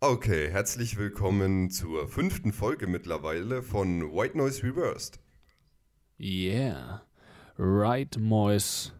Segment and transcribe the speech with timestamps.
[0.00, 5.18] Okay, herzlich willkommen zur fünften Folge mittlerweile von White Noise Reversed.
[6.20, 7.02] Yeah.
[7.58, 8.92] Right Moise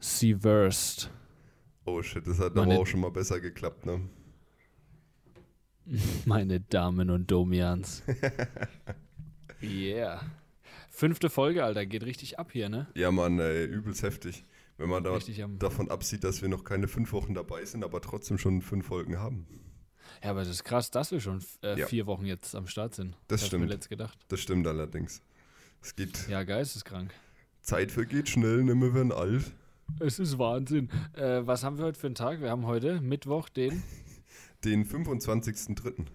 [0.00, 1.10] Seversed.
[1.84, 4.08] Oh shit, das hat Meine- aber auch schon mal besser geklappt, ne?
[6.24, 8.02] Meine Damen und Domians.
[9.62, 10.22] yeah.
[10.88, 12.86] Fünfte Folge, Alter, geht richtig ab hier, ne?
[12.94, 14.46] Ja, Mann, ey, übelst heftig.
[14.78, 15.18] Wenn man da
[15.58, 19.18] davon absieht, dass wir noch keine fünf Wochen dabei sind, aber trotzdem schon fünf Folgen
[19.18, 19.46] haben.
[20.22, 21.86] Ja, aber es ist krass, dass wir schon äh, Ja.
[21.86, 23.16] vier Wochen jetzt am Start sind.
[23.28, 23.64] Das ich stimmt.
[23.64, 24.18] mir letzt gedacht.
[24.28, 25.20] Das stimmt allerdings.
[25.82, 27.12] Es geht, Ja, geisteskrank.
[27.62, 29.44] Zeit vergeht schnell, ne, wir werden alt.
[30.00, 30.88] Es ist Wahnsinn.
[31.14, 32.40] Äh, was haben wir heute für einen Tag?
[32.40, 33.82] Wir haben heute Mittwoch den.
[34.64, 36.06] Den 25.03.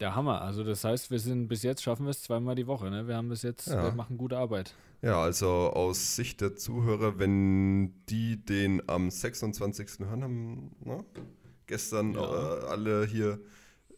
[0.00, 0.40] Der Hammer.
[0.42, 2.90] Also das heißt, wir sind bis jetzt schaffen wir es zweimal die Woche.
[2.90, 3.06] Ne?
[3.06, 3.84] Wir haben bis jetzt, Ja.
[3.84, 4.74] wir machen gute Arbeit.
[5.02, 10.00] Ja, also aus Sicht der Zuhörer, wenn die den am 26.
[10.00, 11.04] hören haben, ne?
[11.70, 12.20] Gestern Ja.
[12.20, 13.40] äh, alle hier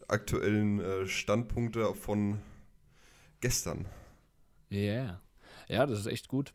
[0.09, 2.39] aktuellen äh, Standpunkte von
[3.41, 3.87] gestern.
[4.71, 5.21] Yeah.
[5.69, 6.53] Ja, das ist echt gut.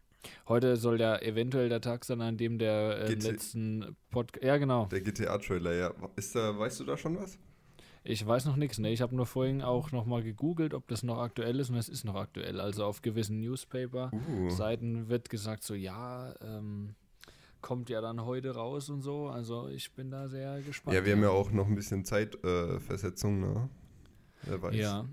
[0.47, 4.43] Heute soll ja eventuell der Tag sein, an dem der äh, letzten Podcast.
[4.45, 4.85] Ja, genau.
[4.87, 5.93] Der GTA-Trailer, ja.
[6.15, 7.37] Ist da, weißt du da schon was?
[8.03, 8.77] Ich weiß noch nichts.
[8.79, 8.91] Ne?
[8.91, 12.05] Ich habe nur vorhin auch nochmal gegoogelt, ob das noch aktuell ist und es ist
[12.05, 12.59] noch aktuell.
[12.61, 16.95] Also auf gewissen Newspaper-Seiten Uh, wird gesagt, so ja, ähm,
[17.61, 19.27] kommt ja dann heute raus und so.
[19.27, 20.95] Also ich bin da sehr gespannt.
[20.95, 23.69] ja, wir haben ja auch noch ein bisschen Zeitversetzung, äh, ne?
[24.43, 24.75] Wer weiß.
[24.75, 25.05] Ja.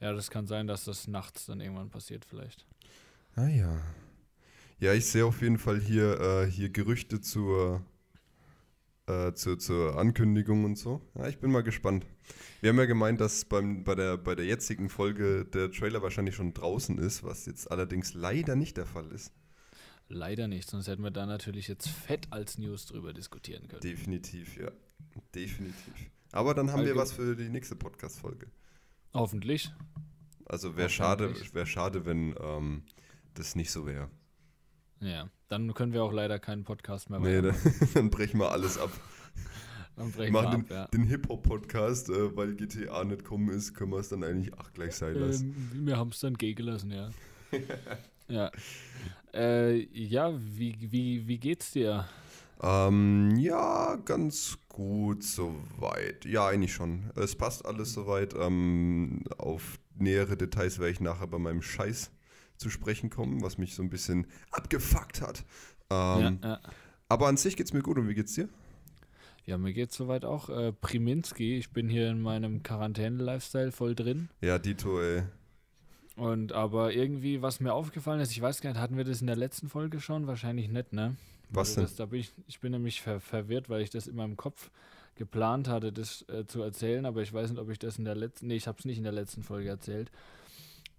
[0.00, 2.66] Ja, das kann sein, dass das nachts dann irgendwann passiert, vielleicht.
[3.34, 3.80] Ah ja.
[4.80, 7.82] Ja, ich sehe auf jeden Fall hier, äh, hier Gerüchte zur,
[9.06, 11.00] äh, zur, zur Ankündigung und so.
[11.16, 12.06] Ja, ich bin mal gespannt.
[12.60, 16.36] Wir haben ja gemeint, dass beim, bei, der, bei der jetzigen Folge der Trailer wahrscheinlich
[16.36, 19.32] schon draußen ist, was jetzt allerdings leider nicht der Fall ist.
[20.08, 23.82] Leider nicht, sonst hätten wir da natürlich jetzt fett als News drüber diskutieren können.
[23.82, 24.70] Definitiv, ja.
[25.34, 25.94] Definitiv.
[26.32, 28.46] Aber dann haben wir Allge- was für die nächste Podcast-Folge.
[29.12, 29.70] Hoffentlich.
[30.46, 32.84] Also wäre schade, wär schade, wenn ähm,
[33.34, 34.10] das nicht so wäre.
[35.00, 37.74] Ja, dann können wir auch leider keinen Podcast mehr Nee, weitermachen.
[37.80, 38.90] dann, dann brechen wir alles ab.
[39.96, 40.86] Dann brechen wir machen ab, ja.
[40.86, 44.94] den Hip-Hop-Podcast, äh, weil GTA nicht kommen ist, können wir es dann eigentlich auch gleich
[44.94, 45.72] sein lassen.
[45.74, 47.10] Ähm, wir haben es dann gehen gelassen, ja.
[48.28, 48.50] ja.
[49.34, 52.06] Äh, ja, wie, wie, wie geht's dir?
[52.62, 56.24] Ähm, ja, ganz gut soweit.
[56.24, 57.10] Ja, eigentlich schon.
[57.14, 58.34] Es passt alles soweit.
[58.34, 62.10] Ähm, auf nähere Details werde ich nachher bei meinem Scheiß
[62.56, 65.44] zu sprechen kommen, was mich so ein bisschen abgefuckt hat.
[65.90, 66.60] Ähm, ja, ja.
[67.08, 67.98] Aber an sich geht's mir gut.
[67.98, 68.48] Und wie geht's dir?
[69.48, 70.50] ja, mir geht's soweit auch.
[70.50, 74.28] Äh, Priminski, ich bin hier in meinem Quarantäne-Lifestyle voll drin.
[74.42, 75.22] Ja, Dito, ey.
[76.18, 79.28] Und aber irgendwie, was mir aufgefallen ist, ich weiß gar nicht, hatten wir das in
[79.28, 80.26] der letzten Folge schon?
[80.26, 81.16] Wahrscheinlich nicht, ne?
[81.50, 81.84] Was Also denn?
[81.84, 84.70] Das, da bin ich, ich bin nämlich ver verwirrt, weil ich das in meinem Kopf
[85.14, 88.14] geplant hatte, das äh, zu erzählen, aber ich weiß nicht, ob ich das in der
[88.14, 90.10] letzten, nee, ich habe es nicht in der letzten Folge erzählt.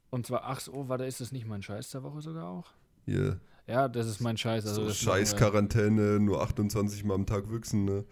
[0.09, 2.71] Und zwar, ach so, warte, ist das nicht mein Scheiß der Woche sogar auch?
[3.05, 3.39] Hier.
[3.67, 4.65] Ja, das ist mein Scheiß.
[4.65, 8.05] Also so das scheiß machen wir- Quarantäne, nur 28 Mal am Tag wüchsen, ne?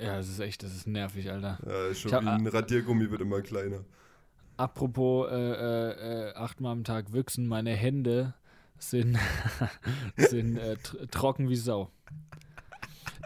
[0.00, 1.58] Ja, das ist echt, das ist nervig, Alter.
[1.66, 3.80] Ja, schon hab- wie ein Radiergummi wird immer kleiner.
[4.56, 8.34] Apropos äh, äh, äh, achtmal am Tag wüchsen, meine Hände
[8.78, 9.18] sind,
[10.16, 11.90] sind äh, tr trocken wie Sau.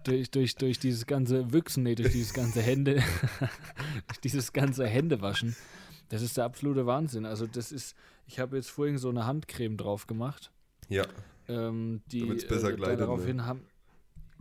[0.04, 3.02] Durch, durch, durch dieses ganze Wüchsen, nee, durch dieses ganze Hände,
[4.08, 5.54] durch dieses ganze Händewaschen.
[6.08, 7.26] Das ist der absolute Wahnsinn.
[7.26, 7.94] Also das ist,
[8.26, 10.50] ich habe jetzt vorhin so eine Handcreme drauf gemacht.
[10.88, 11.04] Ja,
[11.48, 13.46] Ähm, die Damit's besser äh, gleitet, da daraufhin ne?
[13.46, 13.66] haben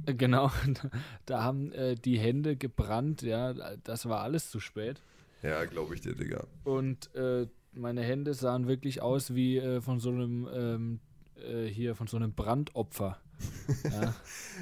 [0.05, 0.51] äh, genau,
[1.25, 5.01] da haben äh, die Hände gebrannt, ja, das war alles zu spät.
[5.43, 6.45] Ja, glaube ich dir, Digga.
[6.63, 10.99] Und äh, meine Hände sahen wirklich aus wie äh, von so einem ähm,
[11.43, 13.19] äh, hier von so einem Brandopfer,
[13.83, 14.13] ja,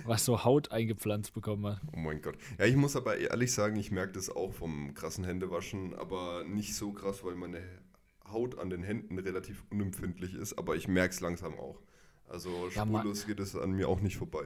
[0.06, 1.82] was so Haut eingepflanzt bekommen hat.
[1.94, 2.36] Oh mein Gott.
[2.60, 6.76] Ja, ich muss aber ehrlich sagen, ich merke das auch vom krassen Händewaschen, aber nicht
[6.76, 7.62] so krass, weil meine
[8.32, 11.80] Haut an den Händen relativ unempfindlich ist, aber ich merke es langsam auch.
[12.30, 14.46] Also Ja, spurlos geht es an mir auch nicht vorbei.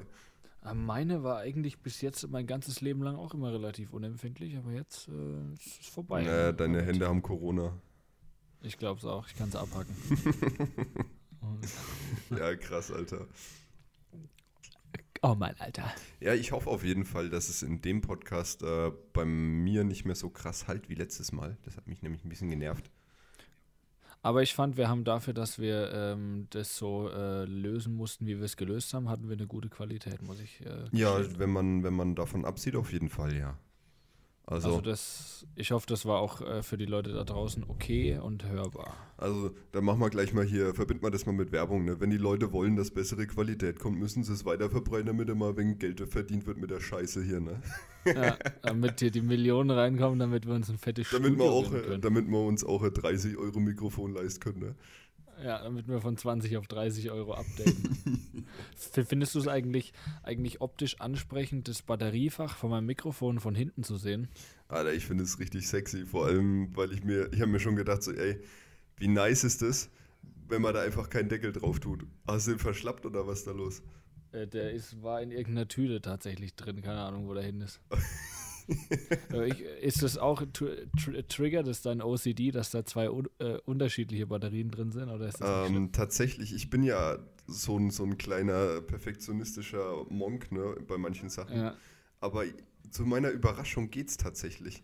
[0.63, 4.71] Äh, Meine war eigentlich bis jetzt mein ganzes Leben lang auch immer relativ unempfindlich, aber
[4.71, 6.23] jetzt äh, ist es vorbei.
[6.23, 7.73] Naja, deine Hände haben Corona.
[8.61, 9.95] Ich glaube es auch, ich kann es abhacken.
[12.29, 13.27] Ja, krass, Alter.
[15.23, 15.91] oh mein Alter.
[16.19, 20.05] Ja, ich hoffe auf jeden Fall, dass es in dem Podcast äh, bei mir nicht
[20.05, 21.57] mehr so krass halt wie letztes Mal.
[21.63, 22.91] Das hat mich nämlich ein bisschen genervt.
[24.23, 28.37] Aber ich fand, wir haben dafür, dass wir ähm, das so äh, lösen mussten, wie
[28.37, 30.63] wir es gelöst haben, hatten wir eine gute Qualität, muss ich.
[30.65, 33.57] Äh, Ja, wenn man, wenn man davon absieht, auf jeden Fall, ja.
[34.51, 38.19] Also, Also das, ich hoffe, das war auch äh, für die Leute da draußen okay
[38.21, 38.95] und hörbar.
[39.17, 41.85] also dann machen wir gleich mal hier, verbinden wir das mal mit Werbung.
[41.85, 41.99] Ne?
[42.01, 45.55] Wenn die Leute wollen, dass bessere Qualität kommt, müssen sie es weiter verbreiten, damit immer
[45.55, 47.39] wenig Geld verdient wird mit der Scheiße hier.
[47.39, 47.61] Ne?
[48.05, 51.71] Ja, damit hier die Millionen reinkommen, damit wir uns ein fettes Damit, wir Studio auch,
[51.71, 52.01] können.
[52.01, 54.59] damit wir uns auch ein 30 Euro Mikrofon leisten können.
[54.59, 54.75] Ne?
[55.43, 58.45] Ja, damit wir von 20 auf 30 Euro updaten.
[58.75, 59.93] Findest du es eigentlich,
[60.23, 64.27] eigentlich optisch ansprechend, das Batteriefach von meinem Mikrofon von hinten zu sehen?
[64.67, 67.75] Alter, ich finde es richtig sexy, vor allem, weil ich mir, ich habe mir schon
[67.75, 68.39] gedacht, so, ey,
[68.97, 69.89] wie nice ist das,
[70.47, 72.05] wenn man da einfach keinen Deckel drauf tut.
[72.27, 73.81] Hast du den verschlappt oder was ist da los?
[74.31, 77.81] Äh, der ist, war in irgendeiner Tüte tatsächlich drin, keine Ahnung, wo der hin ist.
[79.31, 83.27] Äh, ich, ist das auch tr tr triggert das dein OCD, dass da zwei un
[83.39, 85.09] äh, unterschiedliche Batterien drin sind?
[85.09, 85.69] Oder ist das?
[85.69, 91.29] Ähm, tatsächlich, ich bin ja so ein, so ein kleiner perfektionistischer Monk ne, bei manchen
[91.29, 91.57] Sachen.
[91.57, 91.75] Ja,
[92.19, 92.45] Aber
[92.89, 94.83] zu meiner Überraschung geht es tatsächlich.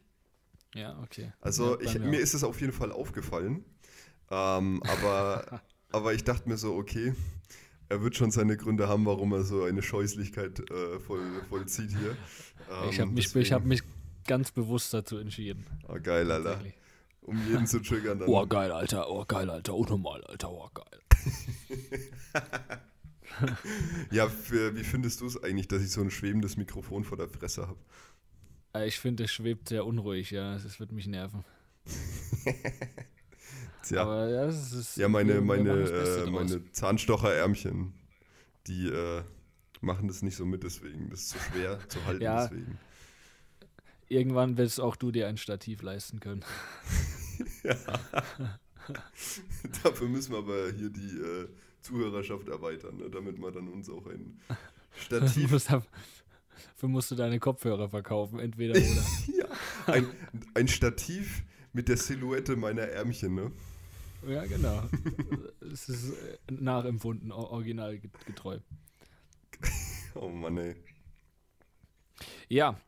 [0.73, 1.33] ja, okay.
[1.41, 2.23] Also Ja, ich, mir mir auch.
[2.23, 3.65] ist es auf jeden Fall aufgefallen.
[4.29, 5.61] Ähm, aber,
[5.91, 7.13] aber ich dachte mir so, okay,
[7.89, 12.17] er wird schon seine Gründe haben, warum er so eine Scheußlichkeit äh, voll, vollzieht hier.
[12.89, 13.83] ich Ähm, habe mich, ich hab mich
[14.25, 15.65] ganz bewusst dazu entschieden.
[15.87, 16.61] Oh, geil, Alter.
[17.21, 18.19] Um jeden zu triggern.
[18.19, 18.29] Dann.
[18.29, 19.09] Oh, geil, Alter.
[19.09, 19.75] Oh, geil, Alter.
[19.75, 20.51] Unnormal, Alter.
[20.51, 21.01] Oh, geil.
[24.09, 27.27] Ja, für, wie findest du es eigentlich, dass ich so ein schwebendes Mikrofon vor der
[27.27, 27.77] Fresse habe?
[28.73, 30.55] Äh, Ich finde, es schwebt sehr unruhig, ja.
[30.55, 31.43] Es wird mich nerven.
[33.95, 34.97] Aber ja, es ist.
[34.97, 37.93] ja meine, meine, äh, meine Zahnstocherärmchen,
[38.67, 39.23] die äh,
[39.81, 41.09] machen das nicht so mit, deswegen.
[41.09, 42.47] Das ist zu schwer zu halten, Ja.
[42.47, 42.77] deswegen.
[44.09, 46.43] Irgendwann wirst auch du dir ein Stativ leisten können.
[49.83, 51.47] Dafür müssen wir aber hier die äh,
[51.81, 54.39] Zuhörerschaft erweitern, ne, damit wir dann uns auch ein
[54.95, 59.05] Stativ, dafür musst du deine Kopfhörer verkaufen, entweder oder.
[59.37, 60.07] ja, ein,
[60.53, 61.43] ein Stativ
[61.73, 63.51] mit der Silhouette meiner Ärmchen, ne?
[64.27, 64.83] Ja, genau.
[65.71, 68.59] Es ist äh, nachempfunden, original get- getreu.
[70.15, 70.75] Oh Mann, ey.
[72.49, 72.79] Ja,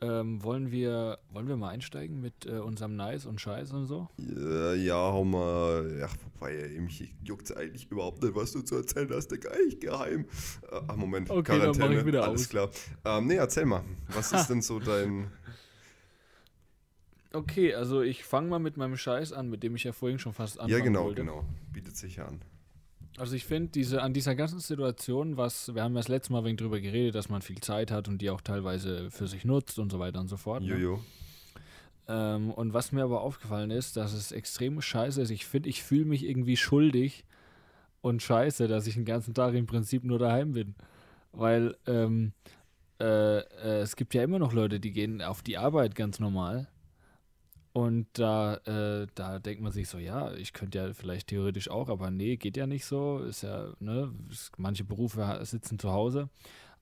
[0.00, 4.08] ähm, wollen, wir, wollen wir mal einsteigen mit äh, unserem Nice und Scheiß und so?
[4.16, 5.98] Ja, ja, hau mal.
[6.00, 9.50] Ja, wobei, ey, mich juckt eigentlich überhaupt nicht, was du zu erzählen hast, Digga.
[9.68, 10.24] Ich geheim.
[10.70, 11.28] Äh, ach, Moment.
[11.28, 12.48] Okay, dann mach ich wieder Alles aus.
[12.48, 12.70] klar.
[13.04, 13.84] Ähm, nee, erzähl mal.
[14.08, 15.30] Was ist denn so dein.
[17.32, 20.32] Okay, also ich fange mal mit meinem Scheiß an, mit dem ich ja vorhin schon
[20.32, 21.22] fast anfangen ja, genau, wollte.
[21.22, 21.44] genau.
[21.72, 22.40] Bietet sich ja an.
[23.18, 26.44] Also ich finde, diese, an dieser ganzen Situation, was, wir haben ja das letzte Mal
[26.44, 29.78] wegen drüber geredet, dass man viel Zeit hat und die auch teilweise für sich nutzt
[29.78, 30.62] und so weiter und so fort.
[30.62, 30.68] Ne?
[30.68, 31.00] Jojo.
[32.06, 35.30] Ähm, und was mir aber aufgefallen ist, dass es extrem scheiße ist.
[35.30, 37.24] Ich finde, ich fühle mich irgendwie schuldig
[38.00, 40.74] und scheiße, dass ich den ganzen Tag im Prinzip nur daheim bin.
[41.32, 42.32] Weil ähm,
[43.00, 46.68] äh, äh, es gibt ja immer noch Leute, die gehen auf die Arbeit ganz normal.
[47.78, 51.88] Und da, äh, da denkt man sich so, ja, ich könnte ja vielleicht theoretisch auch,
[51.88, 53.20] aber nee, geht ja nicht so.
[53.20, 54.12] Ist ja, ne,
[54.56, 56.28] manche Berufe sitzen zu Hause.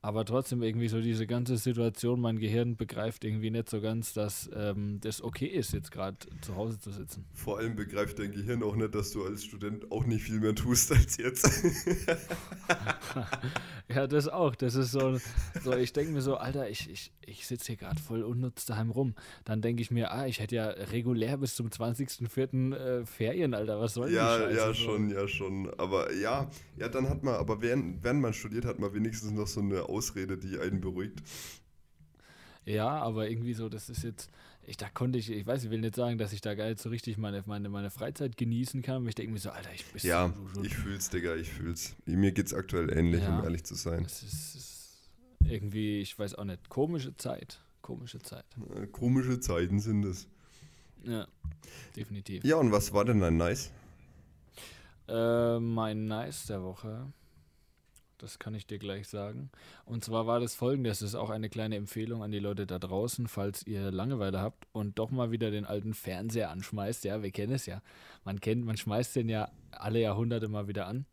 [0.06, 4.48] Aber trotzdem irgendwie so diese ganze Situation, mein Gehirn begreift irgendwie nicht so ganz, dass
[4.54, 7.24] ähm, das okay ist, jetzt gerade zu Hause zu sitzen.
[7.32, 10.54] Vor allem begreift dein Gehirn auch nicht, dass du als Student auch nicht viel mehr
[10.54, 11.50] tust als jetzt.
[13.88, 14.56] Ja, das auch.
[14.56, 15.18] Das ist so,
[15.62, 18.90] so ich denke mir so, Alter, ich, ich, ich sitze hier gerade voll unnutz daheim
[18.90, 19.14] rum.
[19.44, 22.74] Dann denke ich mir, ah, ich hätte ja regulär bis zum 20.04.
[22.74, 24.56] Äh, Ferien, Alter, was soll ja, die Scheiße?
[24.56, 24.74] ja, so?
[24.74, 25.70] schon, ja, schon.
[25.78, 29.46] Aber ja, ja, dann hat man, aber während, während man studiert, hat man wenigstens noch
[29.46, 31.22] so eine Ausrede, die einen beruhigt.
[32.64, 34.28] Ja, aber irgendwie so, das ist jetzt,
[34.66, 36.88] ich da konnte ich, ich weiß, ich will nicht sagen, dass ich da geil so
[36.88, 40.00] richtig meine, meine, meine Freizeit genießen kann, aber ich denke mir so, Alter, ich bin
[40.04, 41.94] Ja, so, so, ich fühl's, Digga, ich fühl's.
[42.06, 43.38] Mir geht's aktuell ähnlich, Ja.
[43.38, 44.04] um ehrlich zu sein.
[44.04, 45.10] es ist, ist
[45.44, 48.44] irgendwie, ich weiß auch nicht, komische Zeit, komische Zeit.
[48.74, 50.26] Äh, Komische Zeiten sind es.
[51.04, 51.28] Ja,
[51.94, 52.42] definitiv.
[52.44, 53.70] Ja, und was war denn ein Nice?
[55.08, 57.12] Äh, mein Nice der Woche,
[58.18, 59.50] das kann ich dir gleich sagen.
[59.84, 62.78] Und zwar war das folgende: Das ist auch eine kleine Empfehlung an die Leute da
[62.78, 67.04] draußen, falls ihr Langeweile habt und doch mal wieder den alten Fernseher anschmeißt.
[67.04, 67.82] Ja, wir kennen es ja.
[68.24, 71.06] Man kennt, man schmeißt den ja alle Jahrhunderte mal wieder an.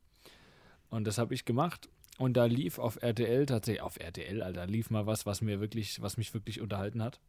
[0.89, 1.89] Und das habe ich gemacht.
[2.19, 6.01] Und da lief auf RTL tatsächlich, auf RTL, Alter, lief mal was, was mir wirklich,
[6.01, 7.19] was mich wirklich unterhalten hat.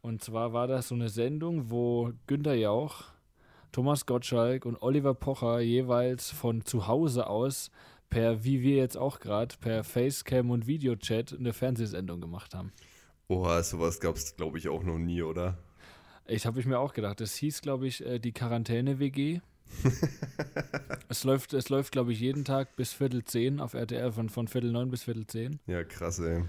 [0.00, 3.04] Und zwar war das so eine Sendung, wo Günter Jauch,
[3.72, 7.70] Thomas Gottschalk und Oliver Pocher jeweils von zu Hause aus
[8.08, 12.72] per, wie wir jetzt auch gerade, per Facecam und Videochat eine Fernsehsendung gemacht haben.
[13.28, 15.58] Oha, sowas gab's, glaube ich, auch noch nie, oder?
[16.26, 19.40] Ich habe ich mir auch gedacht, das hieß, glaube ich, äh, die Quarantäne-WG.
[21.08, 24.48] es läuft, es läuft glaube ich, jeden Tag bis Viertel zehn auf RTL, von, von
[24.48, 25.58] Viertel neun bis Viertel zehn.
[25.66, 26.44] Ja, krass, ey.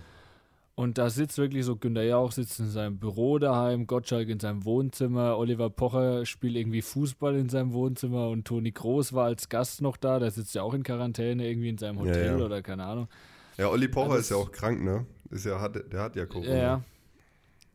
[0.80, 4.64] Und da sitzt wirklich so, Günter Jauch sitzt in seinem Büro daheim, Gottschalk in seinem
[4.64, 9.82] Wohnzimmer, Oliver Pocher spielt irgendwie Fußball in seinem Wohnzimmer und Toni Groß war als Gast
[9.82, 12.46] noch da, der sitzt ja auch in Quarantäne irgendwie in seinem Hotel ja, ja.
[12.46, 13.08] oder keine Ahnung.
[13.58, 15.08] Ja, Olli Pocher also, ist ja auch krank, ne?
[15.32, 16.56] Ist ja, hat, der hat ja Corona.
[16.56, 16.84] Ja,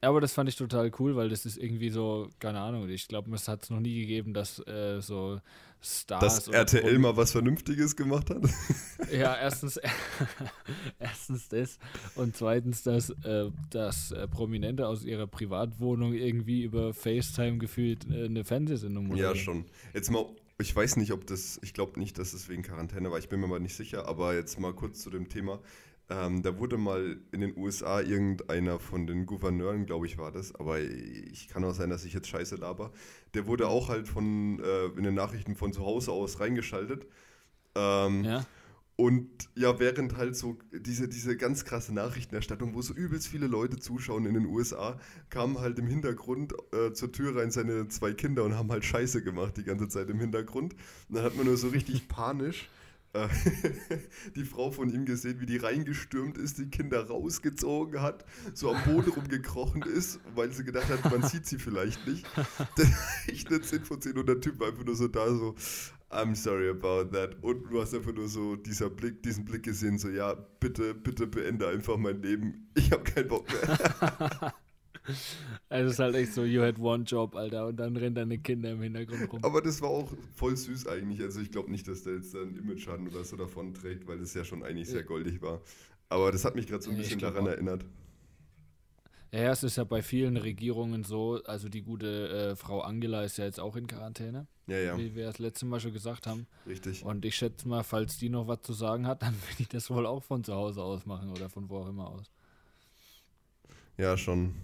[0.01, 3.35] aber das fand ich total cool, weil das ist irgendwie so, keine Ahnung, ich glaube,
[3.35, 5.41] es hat es noch nie gegeben, dass äh, so
[5.83, 6.45] Stars.
[6.45, 8.43] Dass RTL mal was Vernünftiges gemacht hat?
[9.13, 9.79] Ja, erstens,
[10.99, 11.79] erstens das
[12.15, 18.25] und zweitens, dass, äh, dass äh, Prominente aus ihrer Privatwohnung irgendwie über FaceTime gefühlt äh,
[18.25, 19.19] eine Fernsehsendung machen.
[19.19, 19.67] Ja, schon.
[19.93, 20.25] Jetzt mal,
[20.59, 23.41] ich weiß nicht, ob das, ich glaube nicht, dass es wegen Quarantäne war, ich bin
[23.41, 25.61] mir mal nicht sicher, aber jetzt mal kurz zu dem Thema.
[26.13, 30.55] Ähm, da wurde mal in den USA irgendeiner von den Gouverneuren, glaube ich, war das,
[30.55, 32.93] aber ich kann auch sein, dass ich jetzt scheiße laber.
[33.33, 37.07] Der wurde auch halt von äh, in den Nachrichten von zu Hause aus reingeschaltet.
[37.75, 38.47] Ähm, ja.
[38.97, 43.79] Und ja, während halt so diese, diese ganz krasse Nachrichtenerstattung, wo so übelst viele Leute
[43.79, 45.01] zuschauen in den USA,
[45.31, 49.25] kamen halt im Hintergrund äh, zur Tür rein seine zwei Kinder und haben halt Scheiße
[49.25, 50.75] gemacht die ganze Zeit im Hintergrund.
[51.09, 52.69] Und dann hat man nur so richtig panisch
[54.37, 58.83] die Frau von ihm gesehen, wie die reingestürmt ist, die Kinder rausgezogen hat, so am
[58.85, 62.27] Boden rumgekrochen ist, weil sie gedacht hat, man sieht sie vielleicht nicht.
[63.27, 65.55] ich eine 10 von 10 und der Typ war einfach nur so da, so,
[66.11, 67.37] I'm sorry about that.
[67.43, 71.27] Und du hast einfach nur so dieser Blick, diesen Blick gesehen, so, ja, bitte, bitte
[71.27, 72.71] beende einfach mein Leben.
[72.75, 74.55] Ich habe keinen Bock mehr.
[75.69, 78.39] Also es ist halt echt so, you had one job, Alter, und dann rennen deine
[78.39, 79.45] Kinder im Hintergrund rum.
[79.45, 81.21] Aber das war auch voll süß eigentlich.
[81.23, 84.35] Also ich glaube nicht, dass der jetzt einen Image-Schaden oder so davon trägt, weil es
[84.35, 85.61] ja schon eigentlich sehr goldig war.
[86.09, 87.51] Aber das hat mich gerade so ein bisschen daran auch.
[87.51, 87.85] erinnert.
[89.33, 93.39] Ja, es ist ja bei vielen Regierungen so, also die gute äh, Frau Angela ist
[93.39, 94.47] ja jetzt auch in Quarantäne.
[94.67, 94.99] Ja, ja.
[94.99, 96.47] Wie wir das letzte Mal schon gesagt haben.
[96.67, 97.03] Richtig.
[97.03, 99.89] Und ich schätze mal, falls die noch was zu sagen hat, dann will ich das
[99.91, 102.31] wohl auch von zu Hause aus machen oder von wo auch immer aus.
[103.97, 104.55] Ja, schon.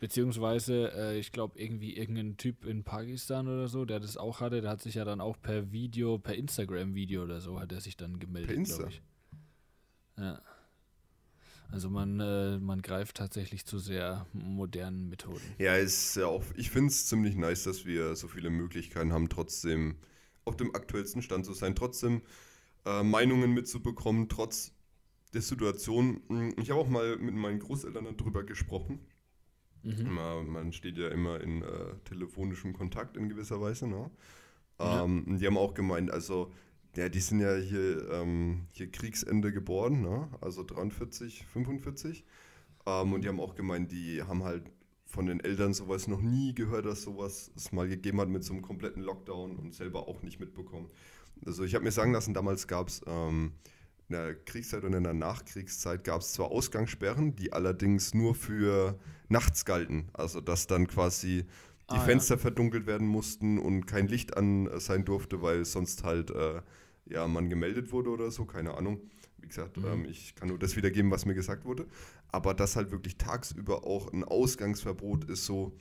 [0.00, 4.60] Beziehungsweise, äh, ich glaube, irgendwie irgendein Typ in Pakistan oder so, der das auch hatte,
[4.60, 7.96] der hat sich ja dann auch per Video, per Instagram-Video oder so, hat er sich
[7.96, 9.02] dann gemeldet, glaube ich.
[10.18, 10.40] Ja.
[11.70, 15.42] Also man, äh, man greift tatsächlich zu sehr modernen Methoden.
[15.58, 19.28] Ja, ist ja auch, ich finde es ziemlich nice, dass wir so viele Möglichkeiten haben,
[19.28, 19.96] trotzdem
[20.44, 22.22] auf dem aktuellsten Stand zu sein, trotzdem
[22.86, 24.72] äh, Meinungen mitzubekommen, trotz
[25.34, 26.22] der Situation.
[26.28, 29.00] Hm, ich habe auch mal mit meinen Großeltern darüber gesprochen
[29.82, 30.14] Mhm.
[30.14, 33.86] Man, man, steht ja immer in äh, telefonischem Kontakt in gewisser Weise.
[33.86, 34.10] Ne?
[34.78, 35.04] Ja.
[35.04, 36.52] Ähm, die haben auch gemeint, also
[36.96, 40.28] ja, die sind ja hier, ähm, hier Kriegsende geboren, ne?
[40.40, 42.24] also 43, 45.
[42.86, 44.64] Ähm, und die haben auch gemeint, die haben halt
[45.04, 48.52] von den Eltern sowas noch nie gehört, dass sowas es mal gegeben hat mit so
[48.52, 50.90] einem kompletten Lockdown und selber auch nicht mitbekommen.
[51.46, 53.52] Also ich habe mir sagen lassen, damals gab es ähm,
[54.08, 58.98] in der Kriegszeit und in der Nachkriegszeit gab es zwar Ausgangssperren, die allerdings nur für
[59.28, 60.08] nachts galten.
[60.14, 61.44] Also dass dann quasi
[61.90, 62.40] die ah, Fenster ja.
[62.40, 66.62] verdunkelt werden mussten und kein Licht an sein durfte, weil sonst halt äh,
[67.06, 69.00] ja man gemeldet wurde oder so, keine Ahnung.
[69.38, 69.86] Wie gesagt, mhm.
[69.86, 71.86] ähm, ich kann nur das wiedergeben, was mir gesagt wurde.
[72.30, 75.76] Aber dass halt wirklich tagsüber auch ein Ausgangsverbot ist, so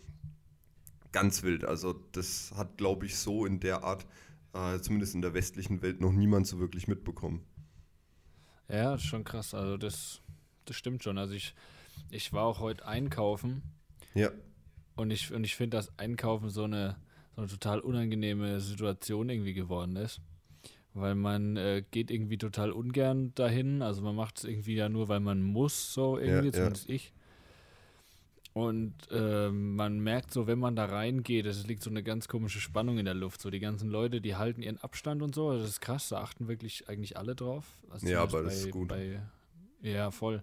[1.12, 1.66] ganz wild.
[1.66, 4.06] Also das hat, glaube ich, so in der Art,
[4.54, 7.42] äh, zumindest in der westlichen Welt, noch niemand so wirklich mitbekommen.
[8.70, 9.54] Ja, ist schon krass.
[9.54, 10.22] Also das,
[10.66, 11.18] das stimmt schon.
[11.18, 11.54] Also ich,
[12.10, 13.64] ich war auch heute einkaufen.
[14.14, 14.32] Ja.
[14.96, 16.98] Und ich, und ich finde, dass Einkaufen so eine,
[17.36, 20.22] so eine total unangenehme Situation irgendwie geworden ist.
[20.94, 23.82] Weil man äh, geht irgendwie total ungern dahin.
[23.82, 26.96] Also man macht es irgendwie ja nur, weil man muss, so irgendwie, ja, zumindest ja.
[26.96, 27.14] ich.
[28.58, 32.60] Und äh, man merkt so, wenn man da reingeht, es liegt so eine ganz komische
[32.60, 33.40] Spannung in der Luft.
[33.40, 35.50] So die ganzen Leute, die halten ihren Abstand und so.
[35.50, 37.78] Also das ist krass, da achten wirklich eigentlich alle drauf.
[37.92, 38.88] Also ja, aber bei, das ist gut.
[38.88, 39.22] Bei,
[39.84, 40.42] ja, voll.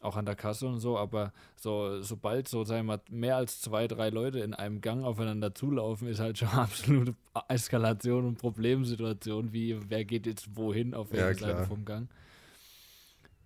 [0.00, 3.60] Auch an der Kasse und so, aber so, sobald so, sagen wir mal, mehr als
[3.60, 7.14] zwei, drei Leute in einem Gang aufeinander zulaufen, ist halt schon absolute
[7.46, 12.08] Eskalation und Problemsituation, wie wer geht jetzt wohin, auf welcher ja, Seite vom Gang.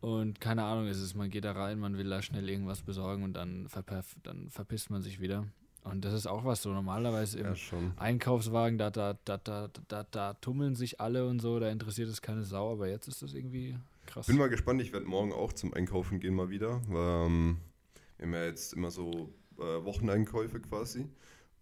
[0.03, 3.23] Und keine Ahnung ist es, man geht da rein, man will da schnell irgendwas besorgen
[3.23, 5.47] und dann, verperf, dann verpisst man sich wieder.
[5.85, 10.05] Und das ist auch was so normalerweise im ja, Einkaufswagen, da, da, da, da, da,
[10.11, 13.33] da tummeln sich alle und so, da interessiert es keine Sau, aber jetzt ist das
[13.33, 14.27] irgendwie krass.
[14.27, 16.83] Bin mal gespannt, ich werde morgen auch zum Einkaufen gehen mal wieder.
[16.91, 17.59] Ähm,
[18.17, 21.07] wir haben ja jetzt immer so äh, Wocheneinkäufe quasi.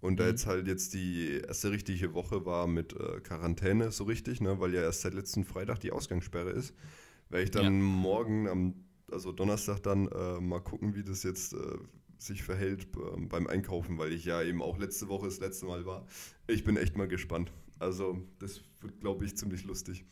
[0.01, 0.17] Und mhm.
[0.17, 4.59] da jetzt halt jetzt die erste richtige Woche war mit äh, Quarantäne so richtig, ne,
[4.61, 6.75] weil ja erst seit letzten Freitag die Ausgangssperre ist
[7.31, 7.71] werde ich dann ja.
[7.71, 8.75] morgen, am,
[9.11, 11.79] also Donnerstag dann äh, mal gucken, wie das jetzt äh,
[12.19, 15.87] sich verhält äh, beim Einkaufen, weil ich ja eben auch letzte Woche das letzte Mal
[15.87, 16.07] war.
[16.47, 17.53] Ich bin echt mal gespannt.
[17.79, 20.05] Also das wird, glaube ich, ziemlich lustig.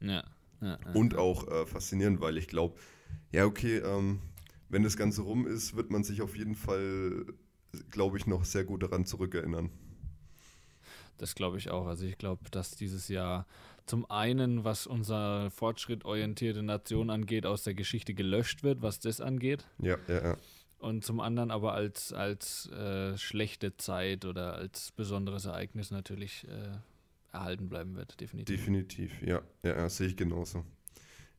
[0.00, 0.24] Ja.
[0.60, 2.78] ja, ja Und auch äh, faszinierend, weil ich glaube,
[3.30, 4.20] Ja, okay, ähm,
[4.68, 7.26] wenn das Ganze rum ist, wird man sich auf jeden Fall,
[7.90, 9.70] glaube ich, noch sehr gut daran zurückerinnern.
[11.18, 11.86] Das glaube ich auch.
[11.86, 13.46] Also ich glaube, dass dieses Jahr
[13.88, 19.66] zum einen, was unser fortschrittorientierte Nation angeht, aus der Geschichte gelöscht wird, was das angeht.
[19.78, 20.36] Ja, ja, ja.
[20.78, 27.34] Und zum anderen aber als, als äh, schlechte Zeit oder als besonderes Ereignis natürlich äh,
[27.34, 28.56] erhalten bleiben wird, definitiv.
[28.56, 29.42] Definitiv, ja.
[29.62, 30.64] Ja, ja sehe ich genauso.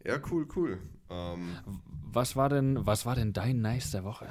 [0.04, 0.80] Ja, cool, cool.
[1.10, 1.58] Ähm,
[2.12, 4.28] was, war denn, was war denn dein Nice der Woche?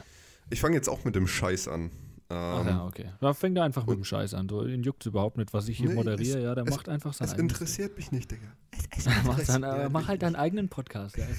[0.50, 1.90] ich fange jetzt auch mit dem Scheiß an.
[2.30, 3.10] Ach Ähm, ja, okay.
[3.20, 4.48] Da fängt er einfach mit dem Scheiß an.
[4.48, 6.38] Du, ihn juckt überhaupt nicht, was ich hier Nee, moderiere.
[6.38, 8.48] es- ja, der es- macht einfach sein eigenes interessiert mich nicht, Digga.
[8.96, 9.06] Es.
[9.24, 11.16] Mach, dann, äh, mach halt deinen eigenen Podcast.
[11.16, 11.26] Ja.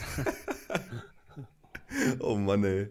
[2.19, 2.87] Oh Mann, ey.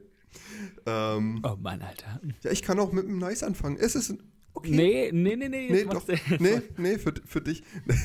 [0.84, 2.20] Ähm, Oh Mann, Alter.
[2.42, 3.76] ja, ich kann auch mit einem Nice anfangen.
[3.78, 4.22] Es ist ein,
[4.54, 4.70] okay.
[4.74, 5.68] Nee, nee, nee, nee.
[5.70, 6.02] Nee, doch.
[6.40, 7.62] Nee, nee, für, für dich.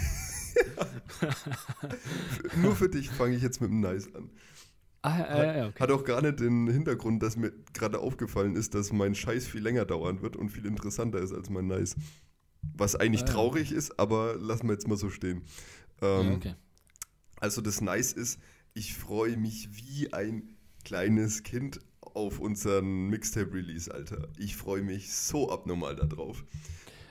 [2.61, 4.29] Nur für dich fange ich jetzt mit einem Nice an.
[5.03, 5.17] Ah,
[5.57, 5.79] ja, okay.
[5.81, 9.61] Hat auch gar nicht den Hintergrund, dass mir gerade aufgefallen ist, dass mein Scheiß viel
[9.61, 11.97] länger dauern wird und viel interessanter ist als mein Nice.
[12.61, 15.41] Was eigentlich Ah, traurig ist, aber lassen wir jetzt mal so stehen.
[16.01, 16.55] Ähm, ja, okay.
[17.41, 18.39] Also das Nice ist,
[18.73, 20.55] ich freue mich wie ein
[20.85, 24.29] kleines Kind auf unseren Mixtape-Release, Alter.
[24.37, 26.45] Ich freue mich so abnormal darauf.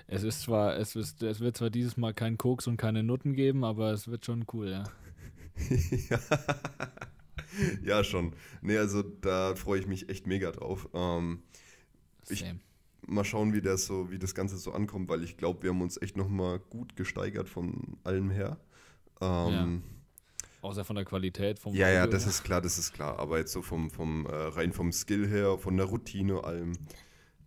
[0.07, 3.35] Es ist zwar, es, ist, es wird zwar dieses Mal kein Koks und keine Nutten
[3.35, 4.85] geben, aber es wird schon cool, ja.
[6.09, 6.19] ja.
[7.85, 8.35] ja, schon.
[8.61, 10.89] Nee, also da freue ich mich echt mega drauf.
[10.95, 11.43] Ähm,
[12.29, 12.45] Ich-
[13.07, 15.83] mal schauen, wie das so, wie das Ganze so ankommt, weil ich glaube, wir haben
[15.83, 18.59] uns echt nochmal gut gesteigert von allem her.
[19.21, 19.83] Ähm,
[20.61, 22.12] Außer von der Qualität vom ja, ja, Audio.
[22.12, 23.19] das ist klar, das ist klar.
[23.19, 26.75] Aber jetzt so vom, vom äh, rein vom Skill her, von der Routine, allem,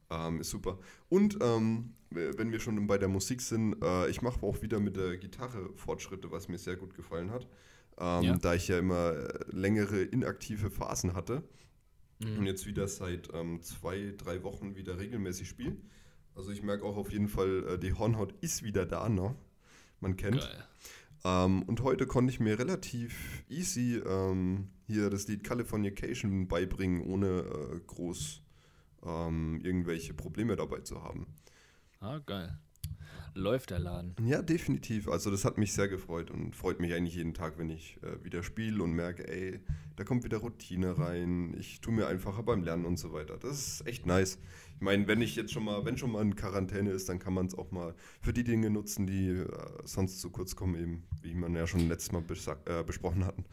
[0.10, 0.80] ähm, ist super.
[1.08, 4.98] Und ähm, wenn wir schon bei der Musik sind, äh, ich mache auch wieder mit
[4.98, 7.48] der Gitarre Fortschritte, was mir sehr gut gefallen hat.
[7.98, 8.38] Ähm, Ja.
[8.38, 11.44] Da ich ja immer äh, längere inaktive Phasen hatte
[12.20, 12.40] Mhm.
[12.40, 15.75] und jetzt wieder seit ähm, zwei, drei Wochen wieder regelmäßig spiele.
[16.34, 19.36] Also ich merke auch auf jeden Fall, äh, die Hornhaut ist wieder da, ne?
[20.00, 20.42] Man kennt.
[21.25, 27.40] Ähm, und heute konnte ich mir relativ easy ähm, hier das Lied Californication beibringen, ohne
[27.40, 28.42] äh, groß
[29.04, 31.28] ähm, irgendwelche Probleme dabei zu haben.
[32.00, 32.58] Ah, geil.
[33.38, 34.16] Läuft der Laden.
[34.25, 35.09] Ja, definitiv.
[35.09, 38.24] Also das hat mich sehr gefreut und freut mich eigentlich jeden Tag, wenn ich äh,
[38.24, 39.59] wieder spiele und merke, ey,
[39.98, 41.53] da kommt wieder Routine rein.
[41.59, 43.38] Ich tue mir einfacher beim Lernen und so weiter.
[43.38, 44.40] Das ist echt nice.
[44.75, 47.33] Ich meine, wenn ich jetzt schon mal, wenn schon mal in Quarantäne ist, dann kann
[47.33, 49.48] man es auch mal für die Dinge nutzen, die äh,
[49.83, 52.24] sonst zu kurz kommen, eben, wie man ja schon letztes Mal
[52.66, 53.44] äh, besprochen hatten.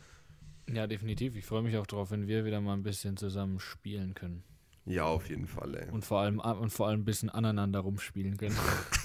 [0.72, 1.34] Ja, definitiv.
[1.34, 4.44] Ich freue mich auch drauf, wenn wir wieder mal ein bisschen zusammen spielen können.
[4.84, 5.90] Ja, auf jeden Fall, ey.
[5.90, 8.56] Und vor allem, und vor allem ein bisschen aneinander rumspielen können.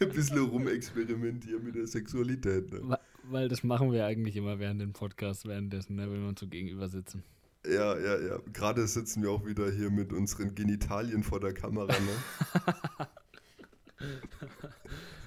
[0.00, 2.72] Ein bisschen rumexperimentieren mit der Sexualität.
[2.72, 2.98] Ne?
[3.24, 6.46] Weil das machen wir eigentlich immer während dem Podcast, währenddessen, ne, wenn wir uns so
[6.46, 7.22] gegenüber sitzen.
[7.66, 8.38] Ja, ja, ja.
[8.52, 11.92] Gerade sitzen wir auch wieder hier mit unseren Genitalien vor der Kamera.
[11.92, 13.06] Ne?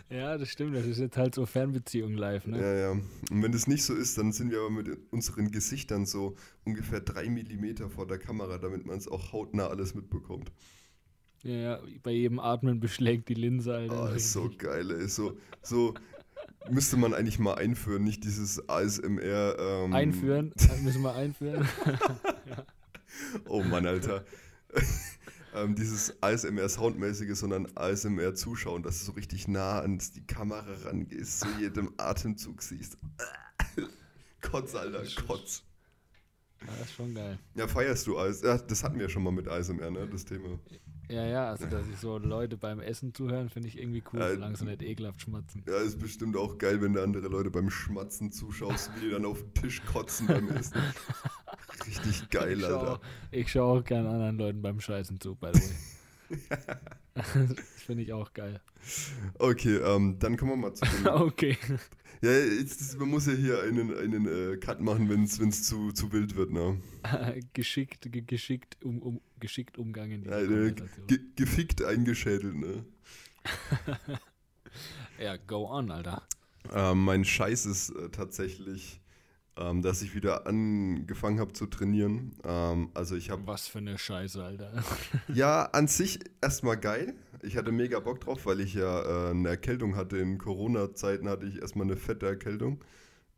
[0.09, 0.75] Ja, das stimmt.
[0.75, 2.61] Das ist jetzt halt so Fernbeziehung live, ne?
[2.61, 2.91] Ja, ja.
[2.91, 7.01] Und wenn das nicht so ist, dann sind wir aber mit unseren Gesichtern so ungefähr
[7.01, 10.51] drei Millimeter vor der Kamera, damit man es auch hautnah alles mitbekommt.
[11.43, 14.09] Ja, ja, bei jedem Atmen beschlägt die Linse, Alter.
[14.11, 15.07] Oh, ist so geil, ey.
[15.07, 15.93] So, so
[16.69, 19.55] müsste man eigentlich mal einführen, nicht dieses ASMR.
[19.59, 21.67] Ähm, Einführen, müssen wir einführen.
[23.47, 24.25] Oh Mann, Alter.
[25.55, 31.39] ähm, dieses ASMR-Soundmäßige, sondern ASMR zuschauen, dass du so richtig nah an die Kamera rangehst,
[31.39, 32.97] zu jedem Atemzug siehst.
[34.41, 35.63] Kotz, Alter, Kotz.
[36.61, 37.37] Ja, das ist schon geil.
[37.55, 38.47] Ja, feierst du ASMR?
[38.49, 40.59] Ja, das hatten wir schon mal mit ASMR, ne, das Thema.
[41.09, 44.33] Ja, ja, also dass ich so Leute beim Essen zuhören, finde ich irgendwie cool, Äh,
[44.33, 45.63] solange sie nicht ekelhaft schmatzen.
[45.65, 49.25] Ja, ist bestimmt auch geil, wenn du andere Leute beim Schmatzen zuschaust, wie die dann
[49.25, 50.81] auf den Tisch kotzen beim Essen.
[51.87, 52.91] Richtig geil, ich schaue Alter.
[52.93, 52.99] auch,
[53.31, 55.77] ich schau auch gerne anderen Leuten beim Scheißen zu, by the way.
[57.15, 58.59] das finde ich auch geil.
[59.39, 61.57] Okay, ähm, dann kommen wir mal zu dem Okay.
[62.21, 66.11] Ja, jetzt, man muss ja hier einen, einen äh, Cut machen, wenn es zu, zu
[66.11, 66.81] wild wird, ne?
[67.53, 70.75] geschickt, ge geschickt, um, um, geschickt Umgang in dieser Ja, äh,
[71.07, 72.85] ge gefickt eingeschädelt, ne?
[75.19, 76.23] Ja, go on, Alter.
[76.71, 79.01] Ähm, mein Scheiß ist äh, tatsächlich,
[79.57, 82.33] ähm, dass ich wieder angefangen habe zu trainieren.
[82.43, 84.71] Ähm, also ich habe, Was für eine Scheiße, Alter.
[85.33, 87.15] ja, an sich erstmal geil.
[87.41, 90.17] Ich hatte mega Bock drauf, weil ich ja äh, eine Erkältung hatte.
[90.17, 92.83] In Corona-Zeiten hatte ich erstmal eine fette Erkältung.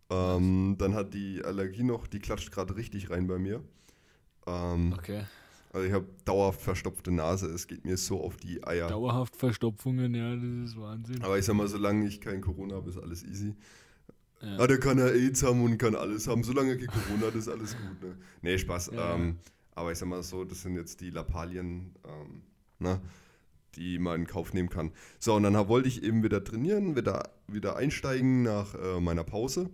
[0.10, 3.64] Ähm, dann hat die Allergie noch, die klatscht gerade richtig rein bei mir.
[4.48, 5.26] Ähm, Okay.
[5.72, 8.88] Also ich habe dauerhaft verstopfte Nase, es geht mir so auf die Eier.
[8.88, 11.22] Dauerhaft Verstopfungen, ja, das ist Wahnsinn.
[11.22, 13.56] Aber ich sag mal, solange ich kein Corona habe, ist alles easy.
[14.42, 14.58] Ja.
[14.60, 16.44] Ah, der kann ja AIDS haben und kann alles haben.
[16.44, 18.02] Solange er kein Corona hat, ist alles gut.
[18.02, 18.18] Ne?
[18.42, 18.92] Nee, Spaß.
[18.94, 19.16] Ja.
[19.16, 19.38] Ähm,
[19.76, 22.42] aber ich sag mal so, das sind jetzt die Lappalien, ähm,
[22.80, 23.02] ne?
[23.76, 24.92] die man in Kauf nehmen kann.
[25.20, 29.70] So, und dann wollte ich eben wieder trainieren, wieder, wieder einsteigen nach äh, meiner Pause.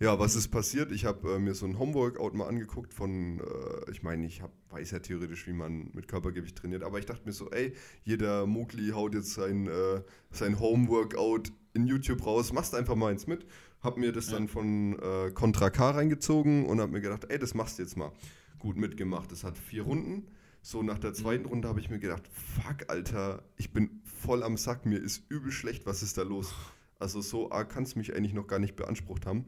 [0.00, 0.92] Ja, was ist passiert?
[0.92, 4.52] Ich habe äh, mir so ein Homeworkout mal angeguckt von, äh, ich meine, ich hab,
[4.70, 7.72] weiß ja theoretisch, wie man mit Körpergewicht trainiert, aber ich dachte mir so, ey,
[8.04, 13.26] jeder Mugli haut jetzt sein, äh, sein Homeworkout in YouTube raus, machst einfach mal eins
[13.26, 13.44] mit.
[13.80, 14.34] Hab mir das ja.
[14.34, 17.96] dann von äh, Contra K reingezogen und hab mir gedacht, ey, das machst du jetzt
[17.96, 18.12] mal.
[18.58, 19.30] Gut mitgemacht.
[19.30, 20.26] Das hat vier Runden.
[20.62, 21.50] So nach der zweiten mhm.
[21.50, 25.52] Runde habe ich mir gedacht, fuck, Alter, ich bin voll am Sack, mir ist übel
[25.52, 26.52] schlecht, was ist da los?
[26.98, 29.46] Also so arg kann es mich eigentlich noch gar nicht beansprucht haben.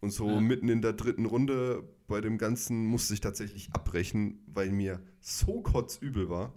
[0.00, 0.40] Und so ja.
[0.40, 5.60] mitten in der dritten Runde bei dem Ganzen musste ich tatsächlich abbrechen, weil mir so
[5.60, 6.54] kotzübel war.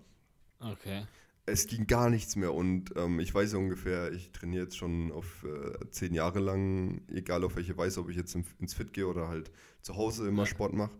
[0.59, 1.05] Okay.
[1.51, 5.43] Es ging gar nichts mehr und ähm, ich weiß ungefähr, ich trainiere jetzt schon auf
[5.43, 9.27] äh, zehn Jahre lang, egal auf welche Weise, ob ich jetzt ins Fit gehe oder
[9.27, 10.45] halt zu Hause immer.
[10.45, 10.91] Sport mache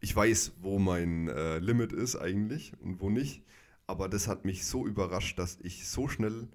[0.00, 3.44] ich weiß, wo mein äh, Limit ist eigentlich und wo nicht.
[3.86, 6.48] Aber das hat mich so überrascht, dass ich so schnell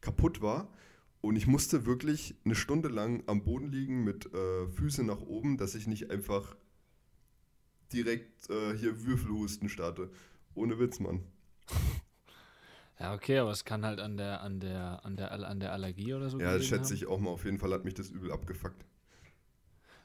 [0.00, 0.72] kaputt war.
[1.20, 5.56] Und ich musste wirklich eine Stunde lang am Boden liegen mit äh, Füßen nach oben,
[5.56, 6.56] dass ich nicht einfach
[7.92, 10.10] direkt äh, hier Würfelhusten starte.
[10.54, 11.24] Ohne Witz, Mann.
[13.00, 16.14] Ja, okay, aber es kann halt an der, an der, an der, an der Allergie
[16.14, 16.40] oder so.
[16.40, 16.94] Ja, das schätze haben.
[16.94, 17.30] ich auch mal.
[17.30, 18.84] Auf jeden Fall hat mich das übel abgefuckt.